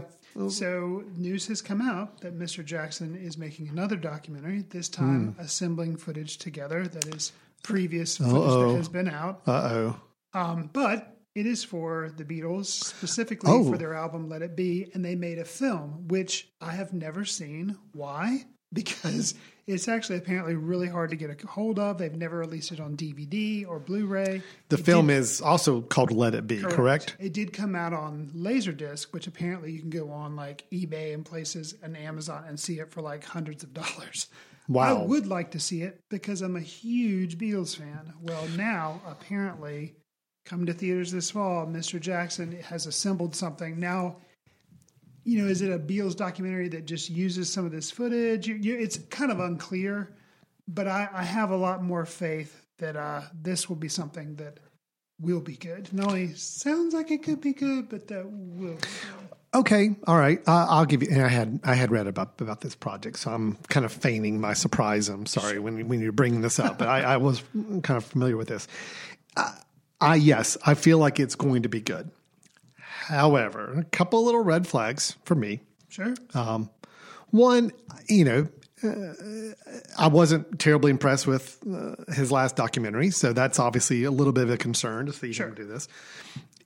[0.48, 2.64] So news has come out that Mr.
[2.64, 4.64] Jackson is making another documentary.
[4.68, 5.40] This time, Hmm.
[5.40, 7.32] assembling footage together that is
[7.62, 8.72] previous footage Uh-oh.
[8.72, 9.40] that has been out.
[9.46, 9.96] uh-oh.
[10.34, 13.70] Um, but it is for the Beatles, specifically Oh.
[13.70, 17.24] for their album Let It Be, and they made a film, which I have never
[17.24, 17.76] seen.
[17.92, 18.46] Why?
[18.72, 19.34] Because
[19.66, 21.98] it's actually apparently really hard to get a hold of.
[21.98, 24.42] They've never released it on DVD or Blu-ray.
[24.70, 27.16] The It film did- is also called Let It Be, correct?
[27.20, 31.24] It did come out on Laserdisc, which apparently you can go on like eBay and
[31.24, 34.26] places and Amazon and see it for like hundreds of dollars.
[34.68, 35.02] Wow.
[35.02, 38.14] I would like to see it because I'm a huge Beatles fan.
[38.20, 39.94] Well, now apparently,
[40.46, 42.00] come to theaters this fall, Mr.
[42.00, 43.78] Jackson has assembled something.
[43.78, 44.16] Now,
[45.24, 48.46] you know, is it a Beatles documentary that just uses some of this footage?
[48.46, 50.14] You, you, it's kind of unclear,
[50.68, 54.60] but I, I have a lot more faith that uh, this will be something that
[55.20, 55.92] will be good.
[55.92, 58.74] Not only sounds like it could be good, but that will.
[58.74, 58.86] Be good.
[59.54, 60.38] Okay, all right.
[60.46, 61.08] Uh, I'll give you.
[61.10, 64.38] And I had I had read about about this project, so I'm kind of feigning
[64.38, 65.08] my surprise.
[65.08, 68.36] I'm sorry when when you're bringing this up, but I, I was kind of familiar
[68.36, 68.68] with this.
[69.34, 69.52] Uh,
[70.00, 72.10] I yes, I feel like it's going to be good.
[72.78, 75.60] However, a couple little red flags for me.
[75.88, 76.14] Sure.
[77.30, 77.72] One,
[78.08, 78.48] you know,
[78.84, 79.14] uh,
[79.98, 84.44] I wasn't terribly impressed with uh, his last documentary, so that's obviously a little bit
[84.44, 85.48] of a concern to see Sure.
[85.48, 85.88] him do this.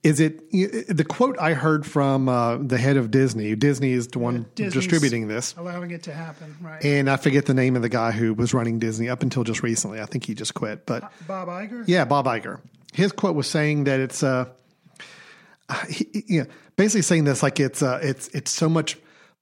[0.03, 3.55] Is it the quote I heard from uh, the head of Disney?
[3.55, 6.83] Disney is the one Disney's distributing this, allowing it to happen, right?
[6.83, 9.61] and I forget the name of the guy who was running Disney up until just
[9.61, 10.01] recently.
[10.01, 11.83] I think he just quit, but Bob Iger.
[11.87, 12.59] yeah, Bob Iger.
[12.93, 14.45] His quote was saying that it's uh,
[15.89, 18.97] he, he- you know, basically saying this like it's uh, it's it's so much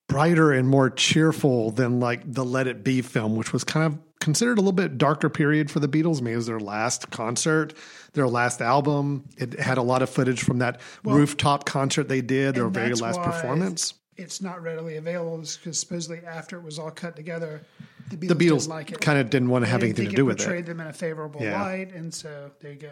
[0.08, 4.00] brighter and more cheerful than like the Let It Be film, which was kind of
[4.20, 6.20] considered a little bit darker period for the Beatles.
[6.20, 7.74] I mean, it was their last concert,
[8.14, 9.26] their last album.
[9.38, 13.22] It had a lot of footage from that rooftop concert they did, their very last
[13.22, 13.94] performance.
[14.18, 17.62] It's not readily available because supposedly after it was all cut together,
[18.10, 19.00] the Beatles, The Beatles didn't like it.
[19.02, 20.68] kind of didn't want to have anything to do it with portrayed it.
[20.68, 21.62] them in a favorable Yeah.
[21.64, 22.92] light, and so there you go.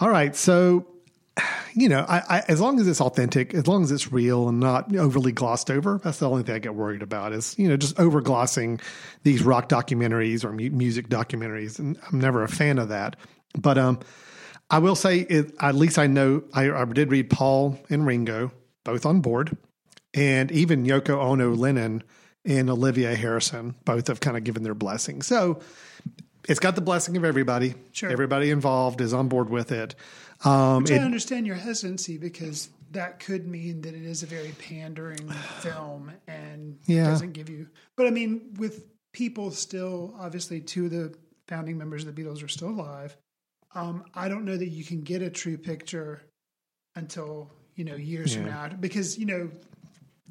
[0.00, 0.86] All right, so
[1.74, 4.60] you know, I, I, as long as it's authentic, as long as it's real and
[4.60, 7.76] not overly glossed over, that's the only thing I get worried about is you know
[7.76, 8.80] just over glossing
[9.22, 13.16] these rock documentaries or mu- music documentaries, and I'm never a fan of that.
[13.56, 14.00] But um,
[14.70, 18.52] I will say, it, at least I know I, I did read Paul and Ringo
[18.84, 19.56] both on board,
[20.14, 22.02] and even Yoko Ono, Lennon,
[22.44, 25.22] and Olivia Harrison both have kind of given their blessing.
[25.22, 25.60] So
[26.48, 27.74] it's got the blessing of everybody.
[27.92, 28.10] Sure.
[28.10, 29.94] Everybody involved is on board with it.
[30.44, 34.26] Um, Which I it- understand your hesitancy because that could mean that it is a
[34.26, 35.28] very pandering
[35.60, 37.04] film and Yeah.
[37.10, 37.68] doesn't give you.
[37.96, 41.14] But I mean, with people still, obviously, two of the
[41.48, 43.16] founding members of the Beatles are still alive.
[43.74, 46.22] Um, I don't know that you can get a true picture
[46.96, 49.50] until you know years from now because you know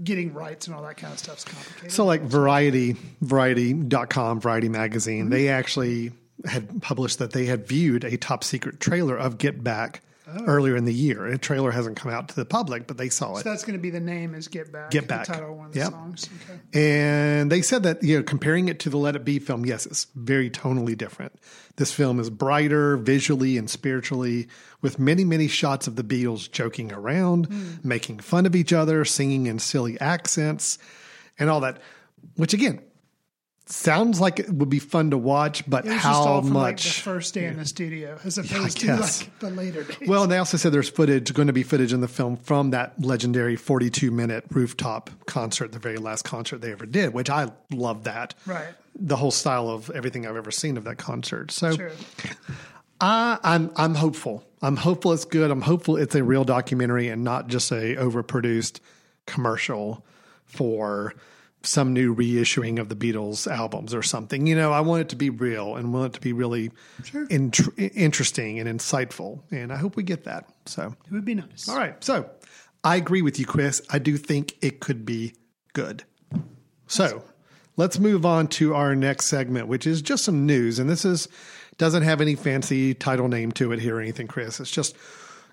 [0.03, 1.91] getting rights and all that kind of stuff is complicated.
[1.91, 5.33] So like Variety, Variety.com, Variety Magazine, mm-hmm.
[5.33, 6.11] they actually
[6.45, 10.43] had published that they had viewed a top secret trailer of Get Back Oh.
[10.45, 11.25] earlier in the year.
[11.25, 13.43] A trailer hasn't come out to the public, but they saw it.
[13.43, 14.91] So that's going to be the name is Get Back.
[14.91, 15.25] Get the Back.
[15.25, 15.89] title of one of the Yep.
[15.91, 16.29] songs.
[16.49, 16.59] Okay.
[16.73, 19.85] And they said that, you know, comparing it to the Let It Be film, yes,
[19.85, 21.33] it's very tonally different.
[21.77, 24.49] This film is brighter visually and spiritually,
[24.81, 27.75] with many, many shots of the Beatles joking around, hmm.
[27.87, 30.77] making fun of each other, singing in silly accents,
[31.39, 31.79] and all that,
[32.35, 32.81] which again,
[33.69, 36.77] sounds like it would be fun to watch, but It was just how from like
[36.77, 37.01] the much?
[37.01, 40.07] first day in the studio as opposed to like the later days.
[40.07, 42.71] Well, and they also said there's footage, going to be footage in the film from
[42.71, 47.51] that legendary 42 minute rooftop concert, the very last concert they ever did, which I
[47.71, 48.33] love that.
[48.45, 48.67] right.
[48.99, 51.51] The whole style of everything I've ever seen of that concert.
[51.51, 51.91] So Sure.
[52.99, 54.43] I, I'm I'm hopeful.
[54.61, 55.51] I'm hopeful it's good.
[55.51, 58.79] I'm hopeful it's a real documentary and not just a overproduced
[59.27, 60.03] commercial
[60.45, 61.13] for
[61.63, 64.47] some new reissuing of the Beatles albums or something.
[64.47, 66.71] You know, I want it to be real and want it to be really
[67.29, 69.41] int- interesting and insightful.
[69.51, 70.47] And I hope we get that.
[70.65, 71.67] So It would be nice.
[71.67, 72.01] all right.
[72.03, 72.29] So
[72.83, 73.81] I agree with you, Chris.
[73.89, 75.33] I do think it could be
[75.73, 76.03] good.
[76.87, 77.23] So
[77.75, 80.79] let's move on to our next segment, which is just some news.
[80.79, 81.27] And this is
[81.77, 84.59] doesn't have any fancy title name to it here or anything, Chris.
[84.59, 84.95] It's just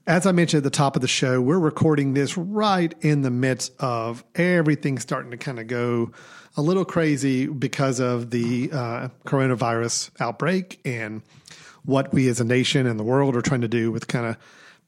[0.07, 3.31] as I mentioned at the top of the show, we're recording this right in the
[3.31, 6.13] midst of everything starting to kind of go
[6.57, 11.23] a little crazy because of the uh, coronavirus outbreak and
[11.85, 14.37] what we as a nation and the world are trying to do with kind of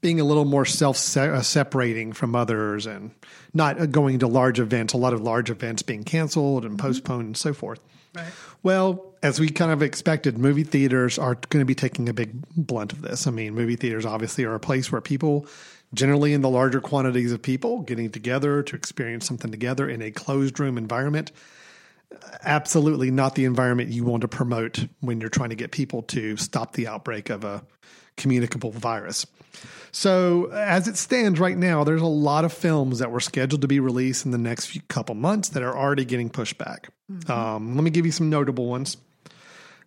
[0.02, 3.10] being a little more self uh, separating from others and
[3.54, 6.86] not uh, going to large events, a lot of large events being canceled and mm-hmm.
[6.86, 7.80] postponed and so forth.
[8.16, 8.32] Right.
[8.62, 12.30] Well, as we kind of expected, movie theaters are going to be taking a big
[12.56, 13.26] blunt of this.
[13.26, 15.46] I mean, movie theaters obviously are a place where people,
[15.92, 20.10] generally in the larger quantities of people, getting together to experience something together in a
[20.10, 21.30] closed room environment.
[22.42, 26.36] Absolutely not the environment you want to promote when you're trying to get people to
[26.36, 27.62] stop the outbreak of a
[28.16, 29.26] communicable virus.
[29.98, 33.66] So, as it stands right now, there's a lot of films that were scheduled to
[33.66, 36.90] be released in the next few couple months that are already getting pushed back.
[37.30, 38.98] Um, let me give you some notable ones.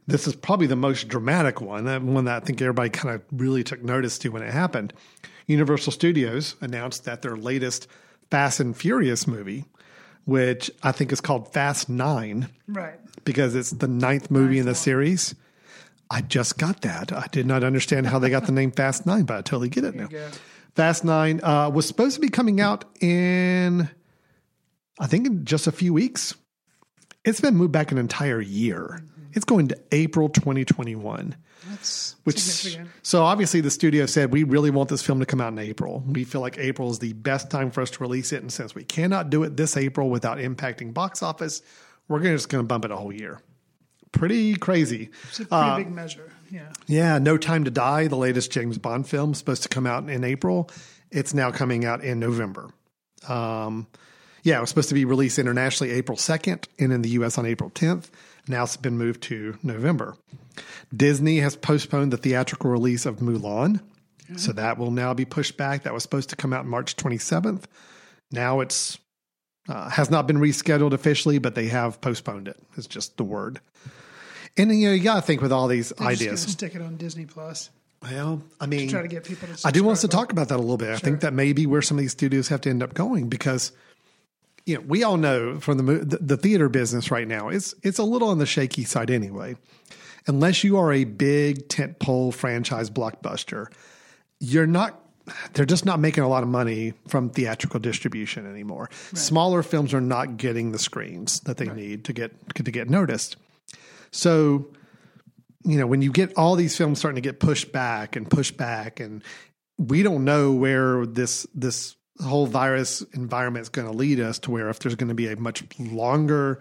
[0.08, 3.64] This is probably the most dramatic one, one that I think everybody kind of really
[3.64, 4.94] took notice to when it happened.
[5.46, 7.88] Universal Studios announced that their latest
[8.32, 9.66] Fast and Furious movie,
[10.26, 13.00] which I think is called Fast Nine, Right.
[13.26, 15.36] because it's the ninth movie in the series.
[16.12, 17.12] I just got that.
[17.12, 19.84] I did not understand how they got the name Fast Nine, but I totally get
[19.84, 20.08] it now.
[20.08, 20.30] go.
[20.76, 23.90] Fast Nine uh, was supposed to be coming out in,
[25.00, 26.36] I think, in just a few weeks.
[27.26, 29.04] It's been moved back an entire year.
[29.34, 31.36] It's going to April 2021.
[31.70, 32.90] That's Which significant.
[33.04, 36.04] so obviously the studio said we really want this film to come out in April.
[36.08, 38.74] We feel like April is the best time for us to release it, and since
[38.74, 41.62] we cannot do it this April without impacting box office,
[42.08, 43.42] we're gonna, just going to bump it a whole year.
[44.12, 45.10] Pretty crazy.
[45.30, 46.32] It's a pretty Uh, big measure.
[46.52, 46.72] Yeah.
[46.88, 50.24] yeah, No Time to Die, the latest James Bond film, supposed to come out in
[50.24, 50.70] April.
[51.12, 52.72] It's now coming out in November.
[53.28, 53.86] Um,
[54.44, 57.46] yeah, it was supposed to be released internationally April 2nd and in the US on
[57.46, 58.10] April 10th.
[58.48, 60.16] Now it's been moved to November.
[60.96, 63.82] Disney has postponed the theatrical release of Mulan.
[64.36, 65.84] So that will now be pushed back.
[65.84, 67.64] That was supposed to come out March 27th.
[68.32, 69.00] Now it's
[69.70, 72.58] uh, has not been rescheduled officially, but they have postponed it.
[72.76, 73.62] It's just the word.
[74.58, 76.42] And you know, you got to think with all these They're ideas.
[76.42, 77.70] stick it on Disney Plus.
[78.02, 80.50] Well, I mean, try to get people to I do want us to talk about
[80.50, 80.90] that a little bit.
[80.90, 83.28] I think that may be where some of these studios have to end up going
[83.28, 83.74] because,
[84.66, 88.00] you know, we all know from the the, the theater business right now, it's it's
[88.00, 89.56] a little on the shaky side anyway.
[90.28, 93.68] Unless you are a big tentpole franchise blockbuster,
[94.40, 95.00] you're not.
[95.54, 98.90] They're just not making a lot of money from theatrical distribution anymore.
[99.14, 103.38] Smaller films are not getting the screens that they need to get to get noticed.
[104.12, 104.68] So
[105.64, 108.58] you know, when you get all these films starting to get pushed back and pushed
[108.58, 109.24] back, and
[109.78, 114.52] we don't know where this this whole virus environment is going to lead us to
[114.52, 116.60] where if there's going to be a much longer,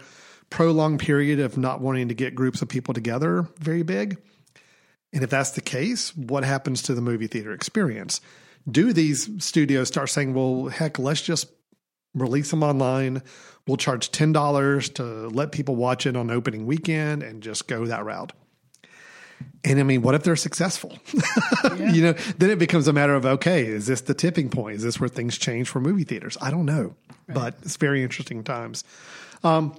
[0.51, 4.19] prolonged period of not wanting to get groups of people together very big.
[5.13, 8.21] And if that's the case, what happens to the movie theater experience?
[8.71, 11.49] Do these studios start saying, well, heck, let's just
[12.15, 13.23] release them online.
[13.67, 18.05] We'll charge $10 to let people watch it on opening weekend and just go that
[18.05, 18.33] route.
[19.65, 20.99] And I mean, what if they're successful?
[21.79, 24.77] you know, then it becomes a matter of okay, is this the tipping point?
[24.77, 26.37] Is this where things change for movie theaters?
[26.41, 26.95] I don't know,
[27.29, 28.85] but it's very interesting times.
[29.45, 29.77] Um,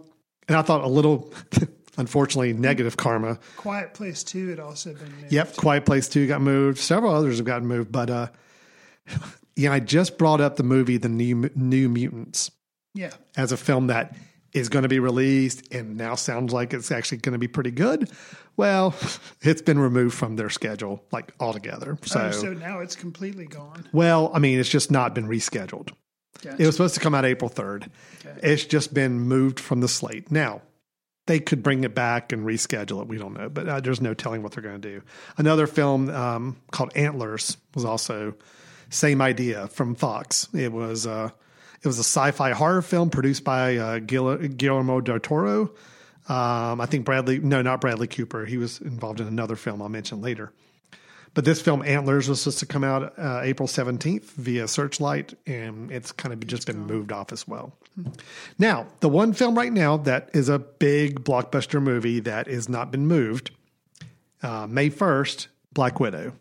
[0.48, 1.34] and I thought a little,
[1.98, 3.40] unfortunately, negative karma.
[3.58, 5.32] Quiet Place Two had also been moved.
[5.32, 6.78] Yep, Quiet Place Two got moved.
[6.78, 8.28] Several others have gotten moved, but uh,
[9.56, 12.52] yeah, I just brought up the movie The New New Mutants
[12.94, 13.12] Yeah.
[13.38, 14.16] as a film that
[14.54, 17.72] is going to be released and now sounds like it's actually going to be pretty
[17.72, 18.10] good.
[18.58, 18.96] Well,
[19.42, 21.98] it's been removed from their schedule like altogether.
[22.04, 23.88] So, oh, so now it's completely gone.
[23.94, 25.92] well, I mean, it's just not been rescheduled.
[26.42, 26.62] Gotcha.
[26.62, 27.90] It was supposed to come out April 3rd.
[28.42, 30.32] It's just been moved from the slate.
[30.32, 30.62] Now,
[31.28, 33.08] they could bring it back and reschedule it.
[33.08, 35.02] We don't know, but uh, there's no telling what they're going to do.
[35.38, 38.34] Another film um, called Antlers was also
[38.90, 40.48] same idea from Fox.
[40.54, 41.30] It was uh,
[41.82, 45.72] it was a sci-fi horror film produced by uh, Guil- Guillermo del Toro.
[46.28, 48.46] Um, I think Bradley, no, not Bradley Cooper.
[48.46, 50.52] He was involved in another film I'll mention later.
[51.34, 55.92] But this film, Antlers, was supposed to come out uh, April 17th via Searchlight, and
[55.92, 57.74] it's kind of just been moved off as well.
[58.58, 62.92] Now, the one film right now that is a big blockbuster movie that has not
[62.92, 63.52] been moved,
[64.42, 66.34] uh, May 1st, Black Widow.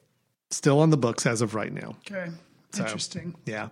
[0.50, 1.96] Still on the books as of right now.
[2.10, 2.30] Okay.
[2.72, 3.34] So, Interesting.
[3.44, 3.68] Yeah.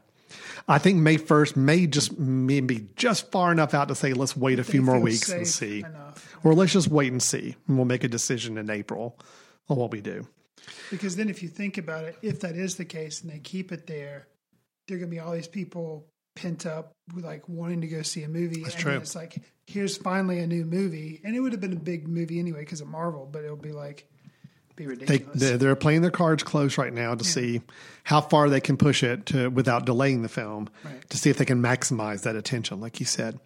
[0.69, 4.59] I think May 1st may just maybe just far enough out to say let's wait
[4.59, 5.81] a few more weeks and see.
[5.81, 6.37] enough.
[6.43, 7.57] Or let's just wait and see.
[7.67, 9.19] And we'll make a decision in April
[9.69, 10.27] on what we do.
[10.91, 13.73] Because then, if you think about it, if that is the case and they keep
[13.73, 14.27] it there,
[14.89, 18.23] there are going to be all these people pent up, like wanting to go see
[18.25, 18.63] a movie.
[18.63, 18.97] That's and true.
[18.97, 22.39] It's like here's finally a new movie, and it would have been a big movie
[22.39, 24.09] anyway because of Marvel, but it'll be like
[24.77, 25.41] be ridiculous.
[25.41, 27.63] they- they're playing their cards close right now to see
[28.05, 31.09] how far they can push it to, without delaying the film Right.
[31.11, 33.39] to see if they can maximize that attention, like you said.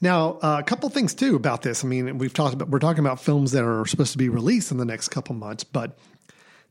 [0.00, 1.84] Now, uh, a couple things too about this.
[1.84, 4.70] I mean, we've talked about we're talking about films that are supposed to be released
[4.70, 5.96] in the next couple months, but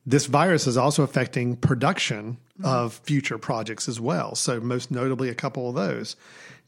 [0.05, 4.35] this virus is also affecting production of future projects as well.
[4.35, 6.15] So, most notably, a couple of those.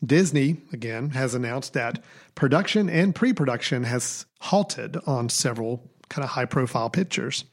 [0.06, 2.04] Disney, again, has announced that
[2.36, 7.46] production and pre production has halted on several kind of high profile pictures.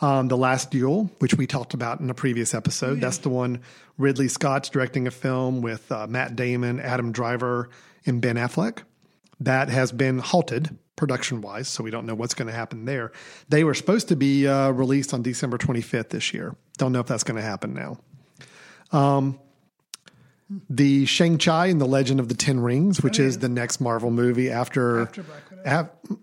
[0.00, 3.60] Um, the Last Duel, which we talked about in a previous episode, that's the one
[3.96, 7.70] Ridley Scott's directing a film with uh, Matt Damon, Adam Driver,
[8.04, 8.82] and Ben Affleck.
[9.40, 13.12] That has been halted production wise, so we don't know what's going to happen there.
[13.48, 16.56] They were supposed to be uh, released on December 25th this year.
[16.76, 17.98] Don't know if that's going to happen now.
[18.92, 19.38] Um,
[20.68, 24.50] the Shang-Chi and the Legend of the Ten Rings, which is the next Marvel movie
[24.50, 25.02] after.
[25.02, 25.62] After Black Widow.
[25.64, 26.18] af-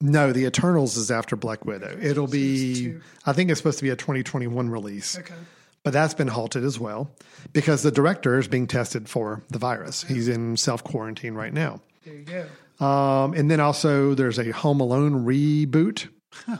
[0.00, 1.96] no, the Eternals is after Black Widow.
[2.00, 2.94] It'll be.
[3.26, 5.34] I think it's supposed to be a 2021 release okay.
[5.82, 7.10] but that's been halted as well
[7.52, 10.02] because the director is being tested for the virus.
[10.02, 11.80] He's in self quarantine right now.
[12.04, 12.84] There you go.
[12.84, 16.08] Um, and then also there's a Home Alone reboot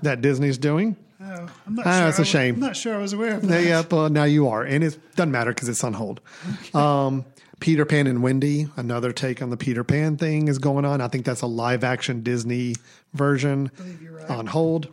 [0.03, 0.97] that Disney's doing.
[1.21, 2.05] Oh, I'm not Ah, sure.
[2.05, 2.55] that's a was- shame.
[2.55, 3.65] I'm not sure I was aware of that.
[3.65, 6.21] Yeah, well, now you are, and it doesn't matter because it's on hold.
[6.75, 7.25] Um,
[7.61, 11.01] Peter Pan and Wendy, another take on the Peter Pan thing is going on.
[11.01, 12.75] I think that's a live action Disney
[13.13, 13.71] version
[14.29, 14.93] on hold.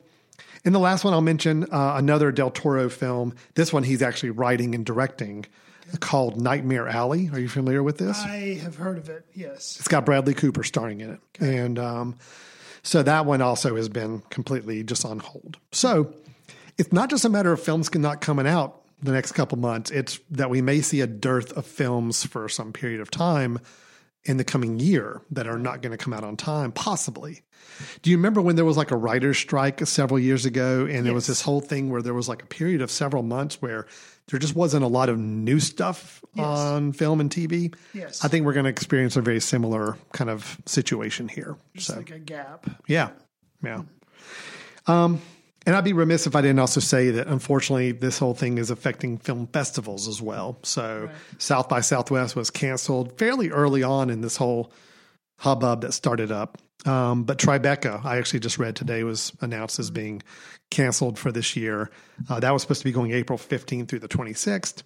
[0.64, 3.34] And the last one I'll mention, uh, another Del Toro film.
[3.56, 5.46] This one he's actually writing and directing
[6.00, 7.30] called Nightmare Alley.
[7.34, 8.18] Are you familiar with this?
[8.20, 9.26] I have heard of it.
[9.34, 9.78] Yes.
[9.80, 11.20] It's got Bradley Cooper starring in it.
[11.40, 12.18] And um,
[12.84, 15.58] so that one also has been completely just on hold.
[15.72, 16.14] So
[16.78, 20.20] it's not just a matter of films not coming out the next couple months, it's
[20.30, 23.60] that we may see a dearth of films for some period of time
[24.24, 27.42] in the coming year that are not going to come out on time, possibly.
[28.02, 31.14] Do you remember when there was like a writer's strike several years ago and there
[31.14, 33.88] was this whole thing where there was like a period of several months where
[34.28, 37.74] there just wasn't a lot of new stuff on film and TV?
[37.94, 38.24] Yes.
[38.24, 41.58] I think we're going to experience a very similar kind of situation here.
[41.76, 42.70] Just so, like a gap.
[42.88, 43.10] yeah.
[43.64, 43.84] Yeah.
[44.88, 45.22] Um,
[45.66, 48.72] and I'd be remiss if I didn't also say that unfortunately this whole thing is
[48.72, 50.58] affecting film festivals as well.
[50.64, 54.72] So South by Southwest was canceled fairly early on in this whole
[55.38, 56.58] hubbub that started up.
[56.86, 60.24] Um, but Tribeca, I actually just read today, was announced as being
[60.72, 61.92] canceled for this year.
[62.28, 64.82] Uh, that was supposed to be going April 15th through the 26th.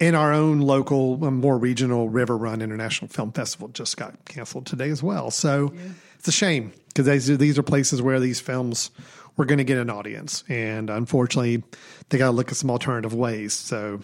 [0.00, 4.66] And our own local, uh, more regional River Run International Film Festival just got canceled
[4.66, 5.30] today as well.
[5.30, 5.72] So
[6.18, 8.90] it's a shame because these these are places where these films
[9.36, 10.44] were going to get an audience.
[10.48, 11.62] And unfortunately,
[12.08, 13.52] they got to look at some alternative ways.
[13.52, 14.00] So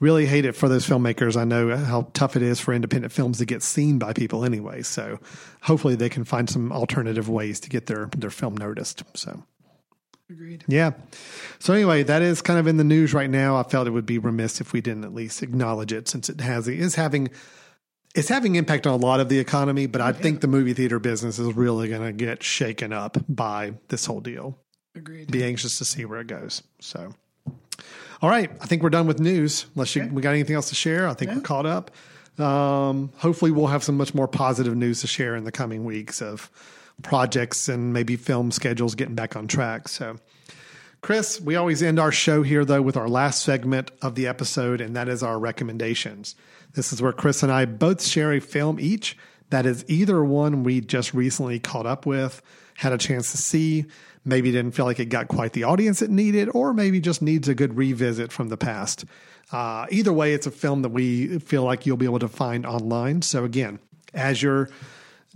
[0.00, 1.36] really hate it for those filmmakers.
[1.36, 4.82] I know how tough it is for independent films to get seen by people anyway.
[4.82, 5.18] So
[5.62, 9.02] hopefully they can find some alternative ways to get their, their film noticed.
[9.14, 9.42] So.
[10.30, 10.64] Agreed.
[10.68, 10.92] Yeah.
[11.58, 13.56] So anyway, that is kind of in the news right now.
[13.56, 16.42] I felt it would be remiss if we didn't at least acknowledge it since it
[16.42, 17.30] has it is having
[18.18, 20.98] it's having impact on a lot of the economy, but I think the movie theater
[20.98, 24.58] business is really going to get shaken up by this whole deal.
[24.94, 25.30] Agreed.
[25.30, 26.62] Be anxious to see where it goes.
[26.80, 27.12] So
[28.20, 29.66] all right, I think we're done with news.
[29.74, 31.92] Unless you, we got anything else to share, I think we're caught up.
[32.38, 36.20] Um, hopefully, we'll have some much more positive news to share in the coming weeks
[36.20, 36.50] of
[37.02, 39.86] projects and maybe film schedules getting back on track.
[39.86, 40.16] So,
[41.00, 44.80] Chris, we always end our show here though with our last segment of the episode,
[44.80, 46.34] and that is our recommendations.
[46.74, 49.16] This is where Chris and I both share a film each
[49.50, 52.42] that is either one we just recently caught up with,
[52.74, 53.86] had a chance to see,
[54.24, 57.48] maybe didn't feel like it got quite the audience it needed, or maybe just needs
[57.48, 59.04] a good revisit from the past.
[59.50, 62.66] Uh, either way, it's a film that we feel like you'll be able to find
[62.66, 63.22] online.
[63.22, 63.78] So, again,
[64.12, 64.68] as you're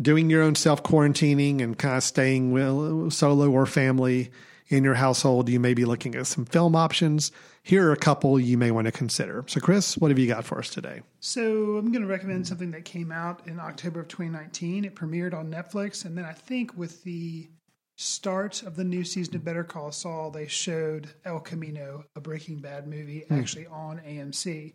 [0.00, 4.30] doing your own self quarantining and kind of staying well, solo or family
[4.72, 7.32] in your household, you may be looking at some film options.
[7.62, 9.44] Here are a couple you may want to consider.
[9.46, 11.02] So, Chris, what have you got for us today?
[11.20, 14.84] So I'm going to recommend something that came out in October of 2019.
[14.84, 17.48] It premiered on Netflix, and then I think with the
[17.96, 22.58] start of the new season of Better Call Saul, they showed El Camino, a Breaking
[22.58, 23.34] Bad movie, Hmm.
[23.34, 24.72] actually on AMC.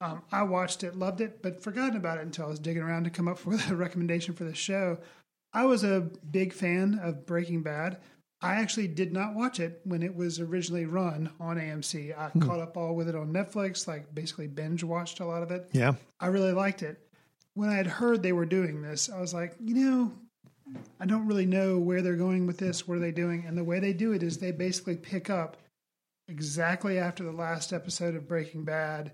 [0.00, 3.04] Um, I watched it, loved it, but forgotten about it until I was digging around
[3.04, 4.98] to come up with a recommendation for the show.
[5.52, 7.98] I was a big fan of Breaking Bad.
[8.42, 12.16] I actually did not watch it when it was originally run on AMC.
[12.18, 15.50] I caught up all with it on Netflix, like basically binge watched a lot of
[15.50, 15.68] it.
[15.72, 15.94] Yeah.
[16.18, 16.98] I really liked it.
[17.54, 20.12] When I had heard they were doing this, I was like, you know,
[20.98, 22.88] I don't really know where they're going with this.
[22.88, 23.44] What are they doing?
[23.46, 25.58] And the way they do it is they basically pick up
[26.28, 29.12] exactly after the last episode of Breaking Bad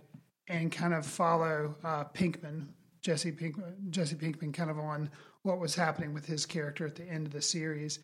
[0.48, 2.66] and kind of follow uh, Pinkman,
[3.00, 5.10] Jesse Pinkman, Jesse Pinkman, kind of on
[5.42, 8.00] what was happening with his character at the end of the series.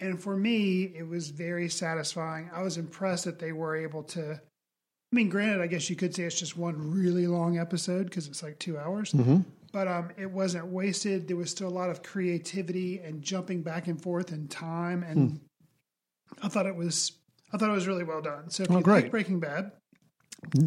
[0.00, 2.50] And for me, it was very satisfying.
[2.54, 4.32] I was impressed that they were able to.
[4.32, 8.26] I mean, granted, I guess you could say it's just one really long episode because
[8.26, 9.38] it's like two hours, Mm-hmm.
[9.72, 11.28] but um, it wasn't wasted.
[11.28, 15.30] There was still a lot of creativity and jumping back and forth in time, and
[15.30, 15.36] Hmm.
[16.42, 17.12] I thought it was.
[17.52, 18.50] I thought it was really well done.
[18.50, 19.02] So if Oh, you great.
[19.04, 19.70] like Breaking Bad,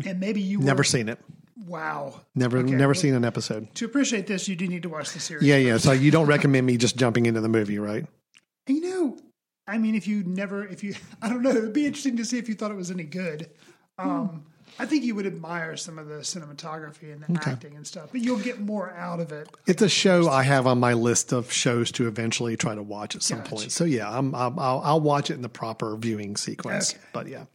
[0.06, 1.20] and maybe you Never were, seen it.
[1.68, 3.68] Wow, Never, Okay, never well, seen an episode.
[3.76, 5.44] To appreciate this, you do need to watch the series.
[5.46, 5.78] Yeah, yeah.
[5.78, 8.06] So you don't recommend me just jumping into the movie, right?
[9.74, 11.86] And you know, I mean, if you never, if you, I don't know, it'd be
[11.86, 13.50] interesting to see if you thought it was any good.
[13.98, 14.46] Um,
[14.78, 17.52] I think you would admire some of the cinematography and the Okay.
[17.52, 19.50] acting and stuff, but you'll get more out of it.
[19.68, 23.16] It's a show I have on my list of shows to eventually try to watch
[23.16, 23.50] at some Gotcha.
[23.56, 23.72] point.
[23.74, 26.94] So yeah, I'm, I'm, I'll, I'll watch it in the proper viewing sequence.
[26.94, 27.04] Okay.
[27.14, 27.46] But yeah,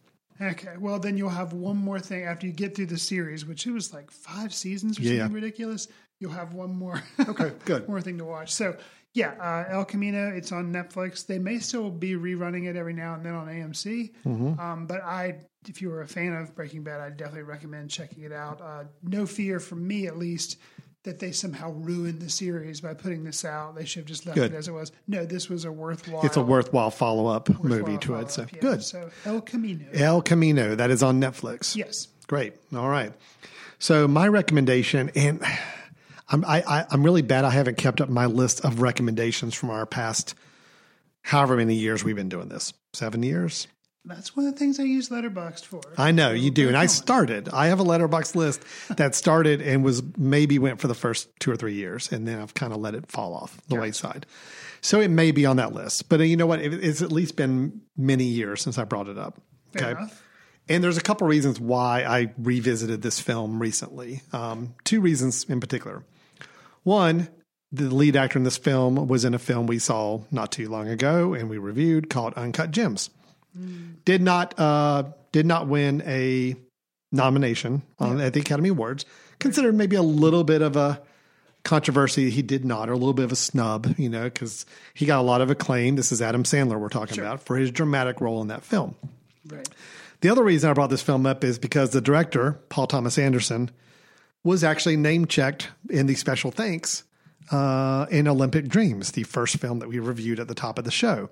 [0.41, 3.65] Okay, well, then you'll have one more thing after you get through the series, which
[3.65, 5.87] it was like five seasons or Yeah, something ridiculous.
[6.19, 7.01] You'll have one more.
[7.29, 7.87] Okay, good.
[7.87, 8.53] more thing to watch.
[8.53, 8.75] So
[9.15, 10.29] yeah, uh, El Camino.
[10.29, 11.25] It's on Netflix.
[11.25, 14.11] They may still be rerunning it every now and then on AMC.
[14.25, 14.59] Mhm.
[14.59, 18.23] Um, but I, if you were a fan of Breaking Bad, I definitely recommend checking
[18.23, 18.61] it out.
[18.61, 20.57] Uh, no fear from me, at least,
[21.03, 23.75] that they somehow ruined the series by putting this out.
[23.75, 24.51] They should have just left Good.
[24.53, 24.91] it as it was.
[25.07, 26.25] No, this was a worthwhile.
[26.25, 28.31] it's a worthwhile follow up movie to it.
[28.31, 28.59] So yeah.
[28.59, 28.83] good.
[28.83, 29.85] So El Camino.
[29.93, 31.73] El Camino, that is on Netflix.
[31.75, 32.09] Yes.
[32.27, 32.53] Great.
[32.75, 33.13] All right.
[33.79, 35.41] So my recommendation, and
[36.29, 37.45] I'm I, I, I'm really bad.
[37.45, 40.35] I haven't kept up my list of recommendations from our past,
[41.21, 42.73] however many years we've been doing this.
[42.93, 43.67] Seven years.
[44.07, 45.81] That's one of the things I use Letterboxd for.
[45.97, 47.49] I know you do, and I started.
[47.49, 48.61] I have a Letterboxd list
[48.97, 52.39] that started and was maybe went for the first two or three years, and then
[52.39, 54.27] I've kind of let it fall off the wayside.
[54.81, 56.59] So it may be on that list, but you know what?
[56.61, 59.41] It's at least been many years since I brought it up.
[59.73, 60.21] Fair enough.
[60.69, 64.21] And there's a couple reasons why I revisited this film recently.
[64.33, 66.03] Um, two reasons in particular.
[66.85, 67.29] One,
[67.71, 70.87] the lead actor in this film was in a film we saw not too long
[70.87, 73.09] ago and we reviewed called Uncut Gems.
[74.05, 76.55] Did not uh, did not win a
[77.11, 79.05] nomination on, at the Academy Awards.
[79.39, 81.01] Considered maybe a little bit of a
[81.63, 82.29] controversy.
[82.29, 85.19] He did not, or a little bit of a snub, you know, because he got
[85.19, 85.95] a lot of acclaim.
[85.95, 88.95] This is Adam Sandler we're talking about for his dramatic role in that film.
[89.49, 89.67] Right.
[90.21, 93.71] The other reason I brought this film up is because the director, Paul Thomas Anderson,
[94.45, 97.03] was actually name checked in the special thanks
[97.51, 100.91] uh, in Olympic Dreams, the first film that we reviewed at the top of the
[100.91, 101.29] show.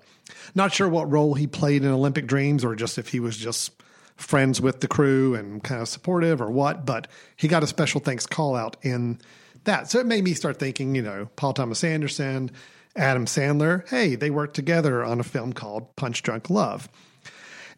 [0.54, 3.70] Not sure what role he played in Olympic Dreams or just if he was just
[4.16, 8.00] friends with the crew and kind of supportive or what, but he got a special
[8.00, 9.20] thanks call out in
[9.62, 9.90] that.
[9.90, 12.50] So it made me start thinking, you know, Paul Thomas Anderson,
[12.96, 16.88] Adam Sandler, hey, they worked together on a film called Punch Drunk Love.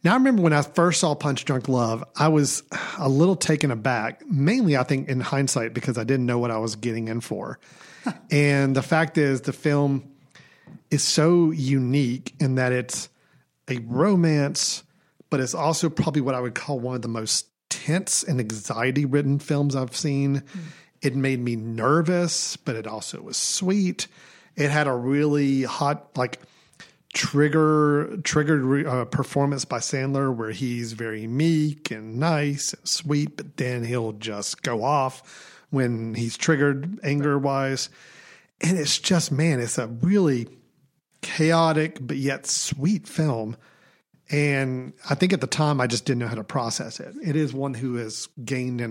[0.07, 2.63] Now, I remember when I first saw Punch Drunk Love, I was
[2.97, 6.59] a little taken aback, mainly, I think, in hindsight, because I didn't know what I
[6.59, 7.59] was getting in for.
[8.31, 10.09] and the fact is, the film
[10.93, 13.09] is so unique in that it's
[13.69, 14.85] a romance,
[15.29, 19.07] but it's also probably what I would call one of the most tense and anxiety
[19.07, 20.37] ridden films I've seen.
[20.37, 20.61] Hmm.
[21.03, 24.07] It made me nervous, but it also was sweet.
[24.55, 26.39] It had a really hot, like,
[27.17, 33.57] trigger triggered uh, performance by Sandler where he's very meek and nice and sweet, but
[33.57, 37.89] then he'll just go off when he's triggered anger wise.
[38.61, 40.47] And it's just man, it's a really
[41.23, 43.57] chaotic but yet sweet film.
[44.31, 47.15] And I think at the time I just didn't know how to process it.
[47.23, 48.83] It is one who has gained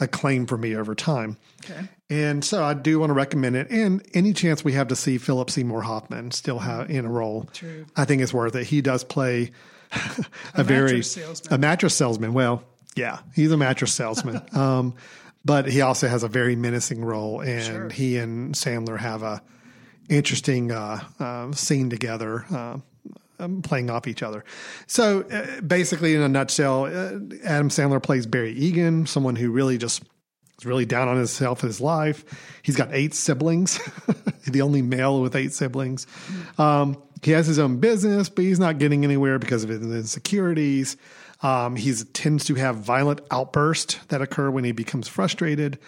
[0.00, 1.36] in claim for me over time.
[1.64, 1.88] Okay.
[2.10, 3.70] And so I do want to recommend it.
[3.70, 7.48] And any chance we have to see Philip Seymour Hoffman still have in a role,
[7.52, 7.84] True.
[7.96, 8.66] I think it's worth it.
[8.66, 9.50] He does play
[10.54, 11.54] a, very mattress salesman.
[11.54, 12.32] a mattress salesman.
[12.34, 12.62] Well,
[12.96, 14.40] yeah, he's a mattress salesman.
[14.52, 14.94] um,
[15.44, 17.88] but he also has a very menacing role, and Sure.
[17.90, 19.42] he and Sandler have a
[20.08, 22.44] interesting uh, uh, scene together.
[22.50, 22.78] Uh,
[23.38, 24.44] um, playing off each other.
[24.86, 29.78] So uh, basically, in a nutshell, uh, Adam Sandler plays Barry Egan, someone who really
[29.78, 30.02] just
[30.58, 32.24] is really down on himself, his life.
[32.62, 33.78] He's got eight siblings,
[34.46, 36.06] the only male with eight siblings.
[36.58, 40.96] Um, he has his own business, but he's not getting anywhere because of his insecurities.
[41.42, 45.78] Um, he tends to have violent outbursts that occur when he becomes frustrated.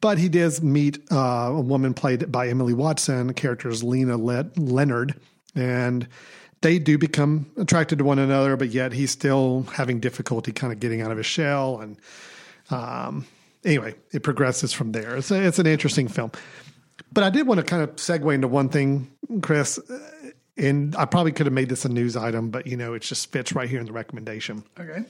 [0.00, 4.50] But he does meet uh, a woman played by Emily Watson, character is Lena Le-
[4.56, 5.20] Leonard,
[5.54, 6.08] and
[6.62, 10.80] they do become attracted to one another, but yet he's still having difficulty kind of
[10.80, 11.80] getting out of his shell.
[11.80, 11.96] And
[12.70, 13.26] um,
[13.64, 15.16] anyway, it progresses from there.
[15.16, 16.32] It's a, it's an interesting film.
[17.12, 19.10] But I did want to kind of segue into one thing,
[19.42, 19.78] Chris.
[19.78, 19.98] uh,
[20.56, 23.32] And I probably could have made this a news item, but you know, it just
[23.32, 24.62] fits right here in the recommendation.
[24.78, 25.04] Okay.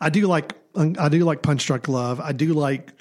[0.00, 2.18] I do like I do like Punch Drunk Love.
[2.20, 2.92] I do like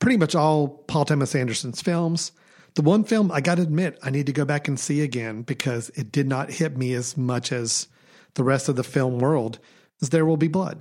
[0.00, 2.32] pretty much all Paul Thomas Anderson's films.
[2.78, 5.42] The one film I got to admit I need to go back and see again
[5.42, 7.88] because it did not hit me as much as
[8.34, 9.58] the rest of the film world
[10.00, 10.80] is There Will Be Blood.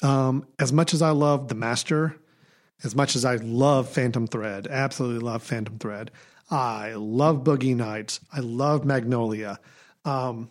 [0.00, 2.16] Um, as much as I love The Master,
[2.82, 6.10] as much as I love Phantom Thread, absolutely love Phantom Thread.
[6.50, 8.18] I love Boogie Nights.
[8.32, 9.60] I love Magnolia.
[10.06, 10.48] Um,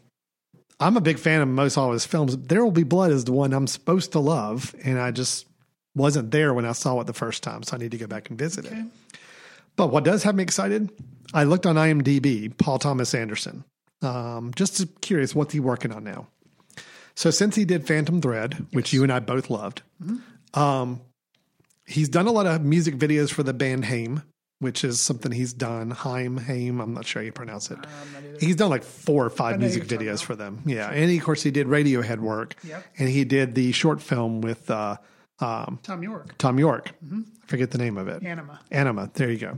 [0.79, 2.37] I'm a big fan of most all his films.
[2.37, 5.47] There Will Be Blood is the one I'm supposed to love, and I just
[5.95, 8.29] wasn't there when I saw it the first time, so I need to go back
[8.29, 8.85] and visit it.
[9.75, 10.89] But what does have me excited?
[11.33, 13.63] I looked on IMDb, Paul Thomas Anderson.
[14.01, 16.27] Um, just curious, what's he working on now?
[17.15, 19.81] So since he did Phantom Thread, which you and I both loved,
[20.53, 21.01] um,
[21.85, 24.21] he's done a lot of music videos for the band Haim,
[24.59, 25.91] which is something he's done.
[25.91, 27.79] Haim, Haim, I'm not sure how you pronounce it.
[28.39, 30.61] he's done like four or five music who you're talking videos for them.
[30.65, 30.89] Yeah.
[30.89, 32.55] And he, of course, he did Radiohead work.
[32.63, 32.83] Yep.
[32.99, 34.97] And he did the short film with uh,
[35.39, 36.37] um, Thom Yorke.
[36.37, 36.91] Thom Yorke.
[37.11, 38.23] I forget the name of it.
[38.23, 38.59] Anima.
[38.71, 39.09] Anima.
[39.13, 39.57] There you go.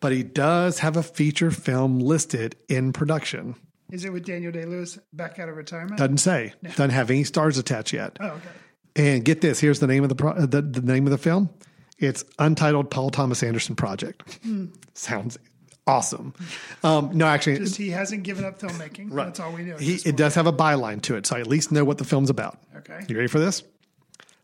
[0.00, 3.54] But he does have a feature film listed in production.
[3.90, 5.98] Is it with Daniel Day Lewis back out of retirement?
[5.98, 6.54] Doesn't say.
[6.62, 8.16] Doesn't have any stars attached yet.
[8.20, 8.48] Oh, okay.
[8.96, 11.50] And get this: here's the name of the pro- the, the name of the film.
[11.98, 14.40] It's Untitled Paul Thomas Anderson Project.
[14.94, 15.38] Sounds
[15.86, 16.34] awesome.
[16.82, 19.12] Um, no, actually, Just he hasn't given up filmmaking.
[19.14, 19.76] That's all we know.
[19.76, 22.04] he, it does have a byline to it, so I at least know what the
[22.04, 22.58] film's about.
[22.78, 23.00] Okay.
[23.08, 23.62] You ready for this?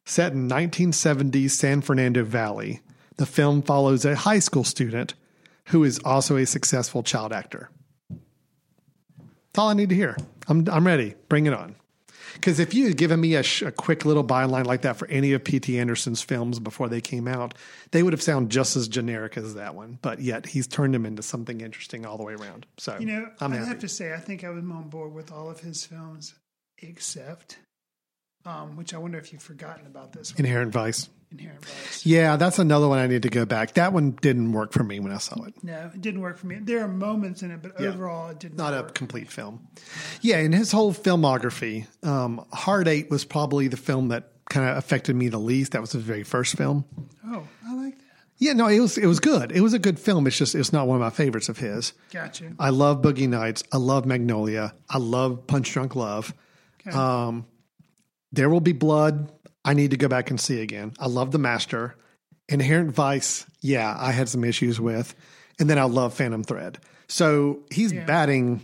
[0.09, 2.81] Set in 1970s San Fernando Valley,
[3.19, 5.13] the film follows a high school student
[5.67, 7.69] who is also a successful child actor.
[8.09, 10.17] That's all I need to hear.
[10.49, 11.15] I'm, I'm ready.
[11.29, 11.77] Bring it on.
[12.33, 15.07] Because if you had given me a, sh- a quick little byline like that for
[15.09, 15.79] any of P.T.
[15.79, 17.53] Anderson's films before they came out,
[17.91, 19.99] they would have sounded just as generic as that one.
[20.01, 22.65] But yet he's turned them into something interesting all the way around.
[22.79, 25.31] So You know, I'm I have to say, I think I was on board with
[25.31, 26.35] all of his films,
[26.79, 27.59] except,
[28.49, 30.45] um, which I wonder if you've forgotten about this one.
[30.45, 31.09] Inherent Vice.
[31.31, 32.07] Inherent Vice.
[32.07, 33.75] Yeah, that's another one I need to go back.
[33.75, 35.53] That one didn't work for me when I saw it.
[35.63, 36.59] No, it didn't work for me.
[36.61, 37.89] There are moments in it, but Yeah.
[37.89, 38.57] overall, it didn't.
[38.57, 38.95] Not a work.
[38.95, 39.67] complete film.
[40.23, 44.79] Yeah, in his whole filmography, um, Hard Eight was probably the film that kind of
[44.79, 45.73] affected me the least.
[45.73, 46.87] That was his very first film.
[47.27, 48.05] Oh, I like that.
[48.39, 49.53] Yeah, no, it was it was good.
[49.53, 50.27] It was a good film.
[50.27, 51.93] It's just it's not one of my favorites of his.
[52.13, 52.53] Gotcha.
[52.59, 53.65] I love Boogie Nights.
[53.73, 54.73] I love Magnolia.
[54.89, 56.33] I love Punch Drunk Love.
[56.87, 56.97] Okay.
[56.97, 57.45] Um,
[58.33, 59.31] there will be blood.
[59.65, 60.93] I need to go back and see again.
[60.99, 61.95] I love The Master.
[62.49, 63.45] Inherent Vice.
[63.61, 65.15] Yeah, I had some issues with,
[65.59, 66.79] and then I love Phantom Thread.
[67.09, 68.05] So he's Yeah.
[68.07, 68.63] batting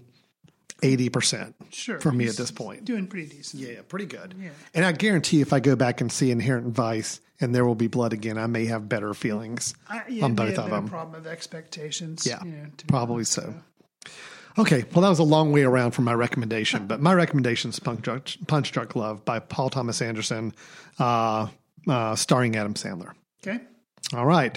[0.83, 1.99] eighty percent Sure.
[2.01, 2.85] for me at this point.
[2.85, 3.63] Doing pretty decent.
[3.63, 4.35] Yeah, pretty good.
[4.41, 4.51] Yeah.
[4.75, 7.87] And I guarantee if I go back and see Inherent Vice and There Will Be
[7.89, 10.87] Blood again, I may have better feelings I, yeah, on both of them.
[10.87, 12.27] A problem of expectations.
[12.27, 13.55] Yeah, you know, probably so.
[14.57, 17.81] Okay, well, that was a long way around from my recommendation, but my recommendation is
[17.81, 20.53] Punch Drunk, Punch Drunk Love by Paul Thomas Anderson,
[21.01, 21.49] uh,
[21.89, 23.13] uh, starring Adam Sandler.
[23.45, 23.59] Okay.
[24.13, 24.57] All right,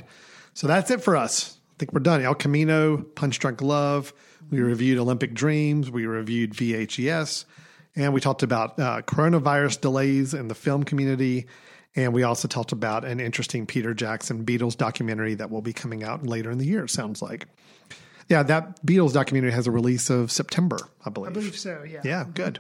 [0.53, 1.57] so that's it for us.
[1.71, 2.21] I think we're done.
[2.21, 4.13] El Camino, Punch Drunk Love.
[4.51, 5.89] We reviewed Olympic Dreams.
[5.89, 7.45] We reviewed VHYes,
[7.95, 11.47] and we talked about uh, coronavirus delays in the film community.
[11.95, 16.03] And we also talked about an interesting Peter Jackson Beatles documentary that will be coming
[16.03, 16.83] out later in the year.
[16.83, 17.47] It sounds like.
[18.29, 21.31] Yeah, that Beatles documentary has a release of September, I believe.
[21.31, 21.83] I believe so.
[21.87, 22.01] Yeah.
[22.03, 22.59] Yeah, good.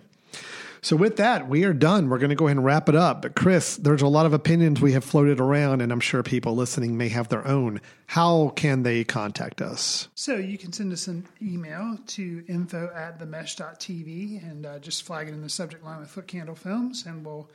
[0.81, 2.07] So with that, we are done.
[2.07, 3.23] We're going to go ahead and wrap it up.
[3.23, 6.55] But Chris, there's a lot of opinions we have floated around, and I'm sure people
[6.55, 7.81] listening may have their own.
[8.05, 10.07] How can they contact us?
[10.15, 15.27] So you can send us an email to info at themesh.tv and uh, just flag
[15.27, 17.49] it in the subject line with Footcandle Films, and we'll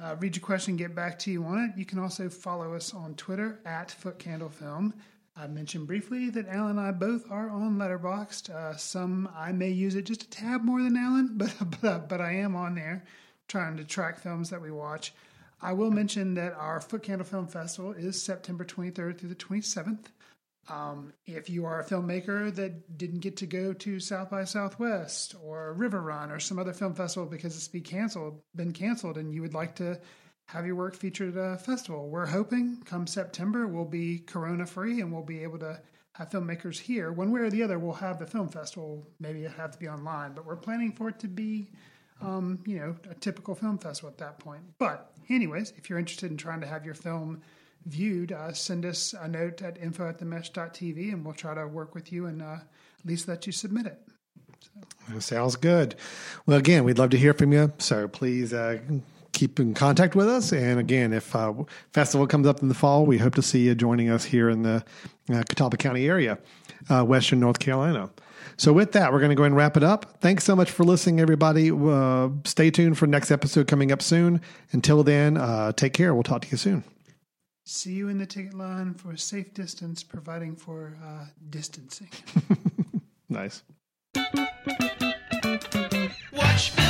[0.00, 1.78] uh, read your question and get back to you on it.
[1.78, 4.94] You can also follow us on Twitter at Footcandle Film.
[5.36, 8.50] I mentioned briefly that Alan and I both are on Letterboxd.
[8.50, 12.20] Uh, some I may use it just a tad more than Alan, but but, but
[12.20, 13.04] I am on there
[13.48, 15.12] trying to track films that we watch.
[15.62, 20.06] I will mention that our Footcandle Film Festival is September 23rd through the 27th.
[20.68, 25.34] Um, if you are a filmmaker that didn't get to go to South by Southwest
[25.42, 29.34] or River Run or some other film festival because it's been canceled, been canceled, and
[29.34, 29.98] you would like to
[30.52, 35.00] have your work featured at a festival, we're hoping come September we'll be corona free
[35.00, 35.80] and we'll be able to
[36.14, 37.12] have filmmakers here.
[37.12, 39.06] One way or the other, we'll have the film festival.
[39.20, 41.70] Maybe it have to be online, but we're planning for it to be,
[42.20, 44.62] um, you know, a typical film festival at that point.
[44.78, 47.42] But anyways, if you're interested in trying to have your film
[47.86, 51.94] viewed, uh, send us a note at info at themesh.tv and we'll try to work
[51.94, 54.00] with you and uh, at least let you submit it.
[55.20, 55.94] Sounds good.
[56.44, 57.72] Well, again, we'd love to hear from you.
[57.78, 58.78] So please uh,
[59.40, 60.52] keep in contact with us.
[60.52, 61.54] And again, if uh,
[61.94, 64.62] festival comes up in the fall, we hope to see you joining us here in
[64.62, 64.84] the
[65.32, 66.38] uh, Catawba County area,
[66.90, 68.10] uh, Western North Carolina.
[68.58, 70.20] So with that, we're going to go ahead and wrap it up.
[70.20, 71.70] Thanks so much for listening, everybody.
[71.70, 74.42] Uh, stay tuned for next episode coming up soon.
[74.72, 76.12] Until then, uh, take care.
[76.12, 76.84] We'll talk to you soon.
[77.64, 82.10] See you in the ticket line for a safe distance, providing for uh, distancing.
[83.30, 83.62] nice.
[86.32, 86.89] Watch films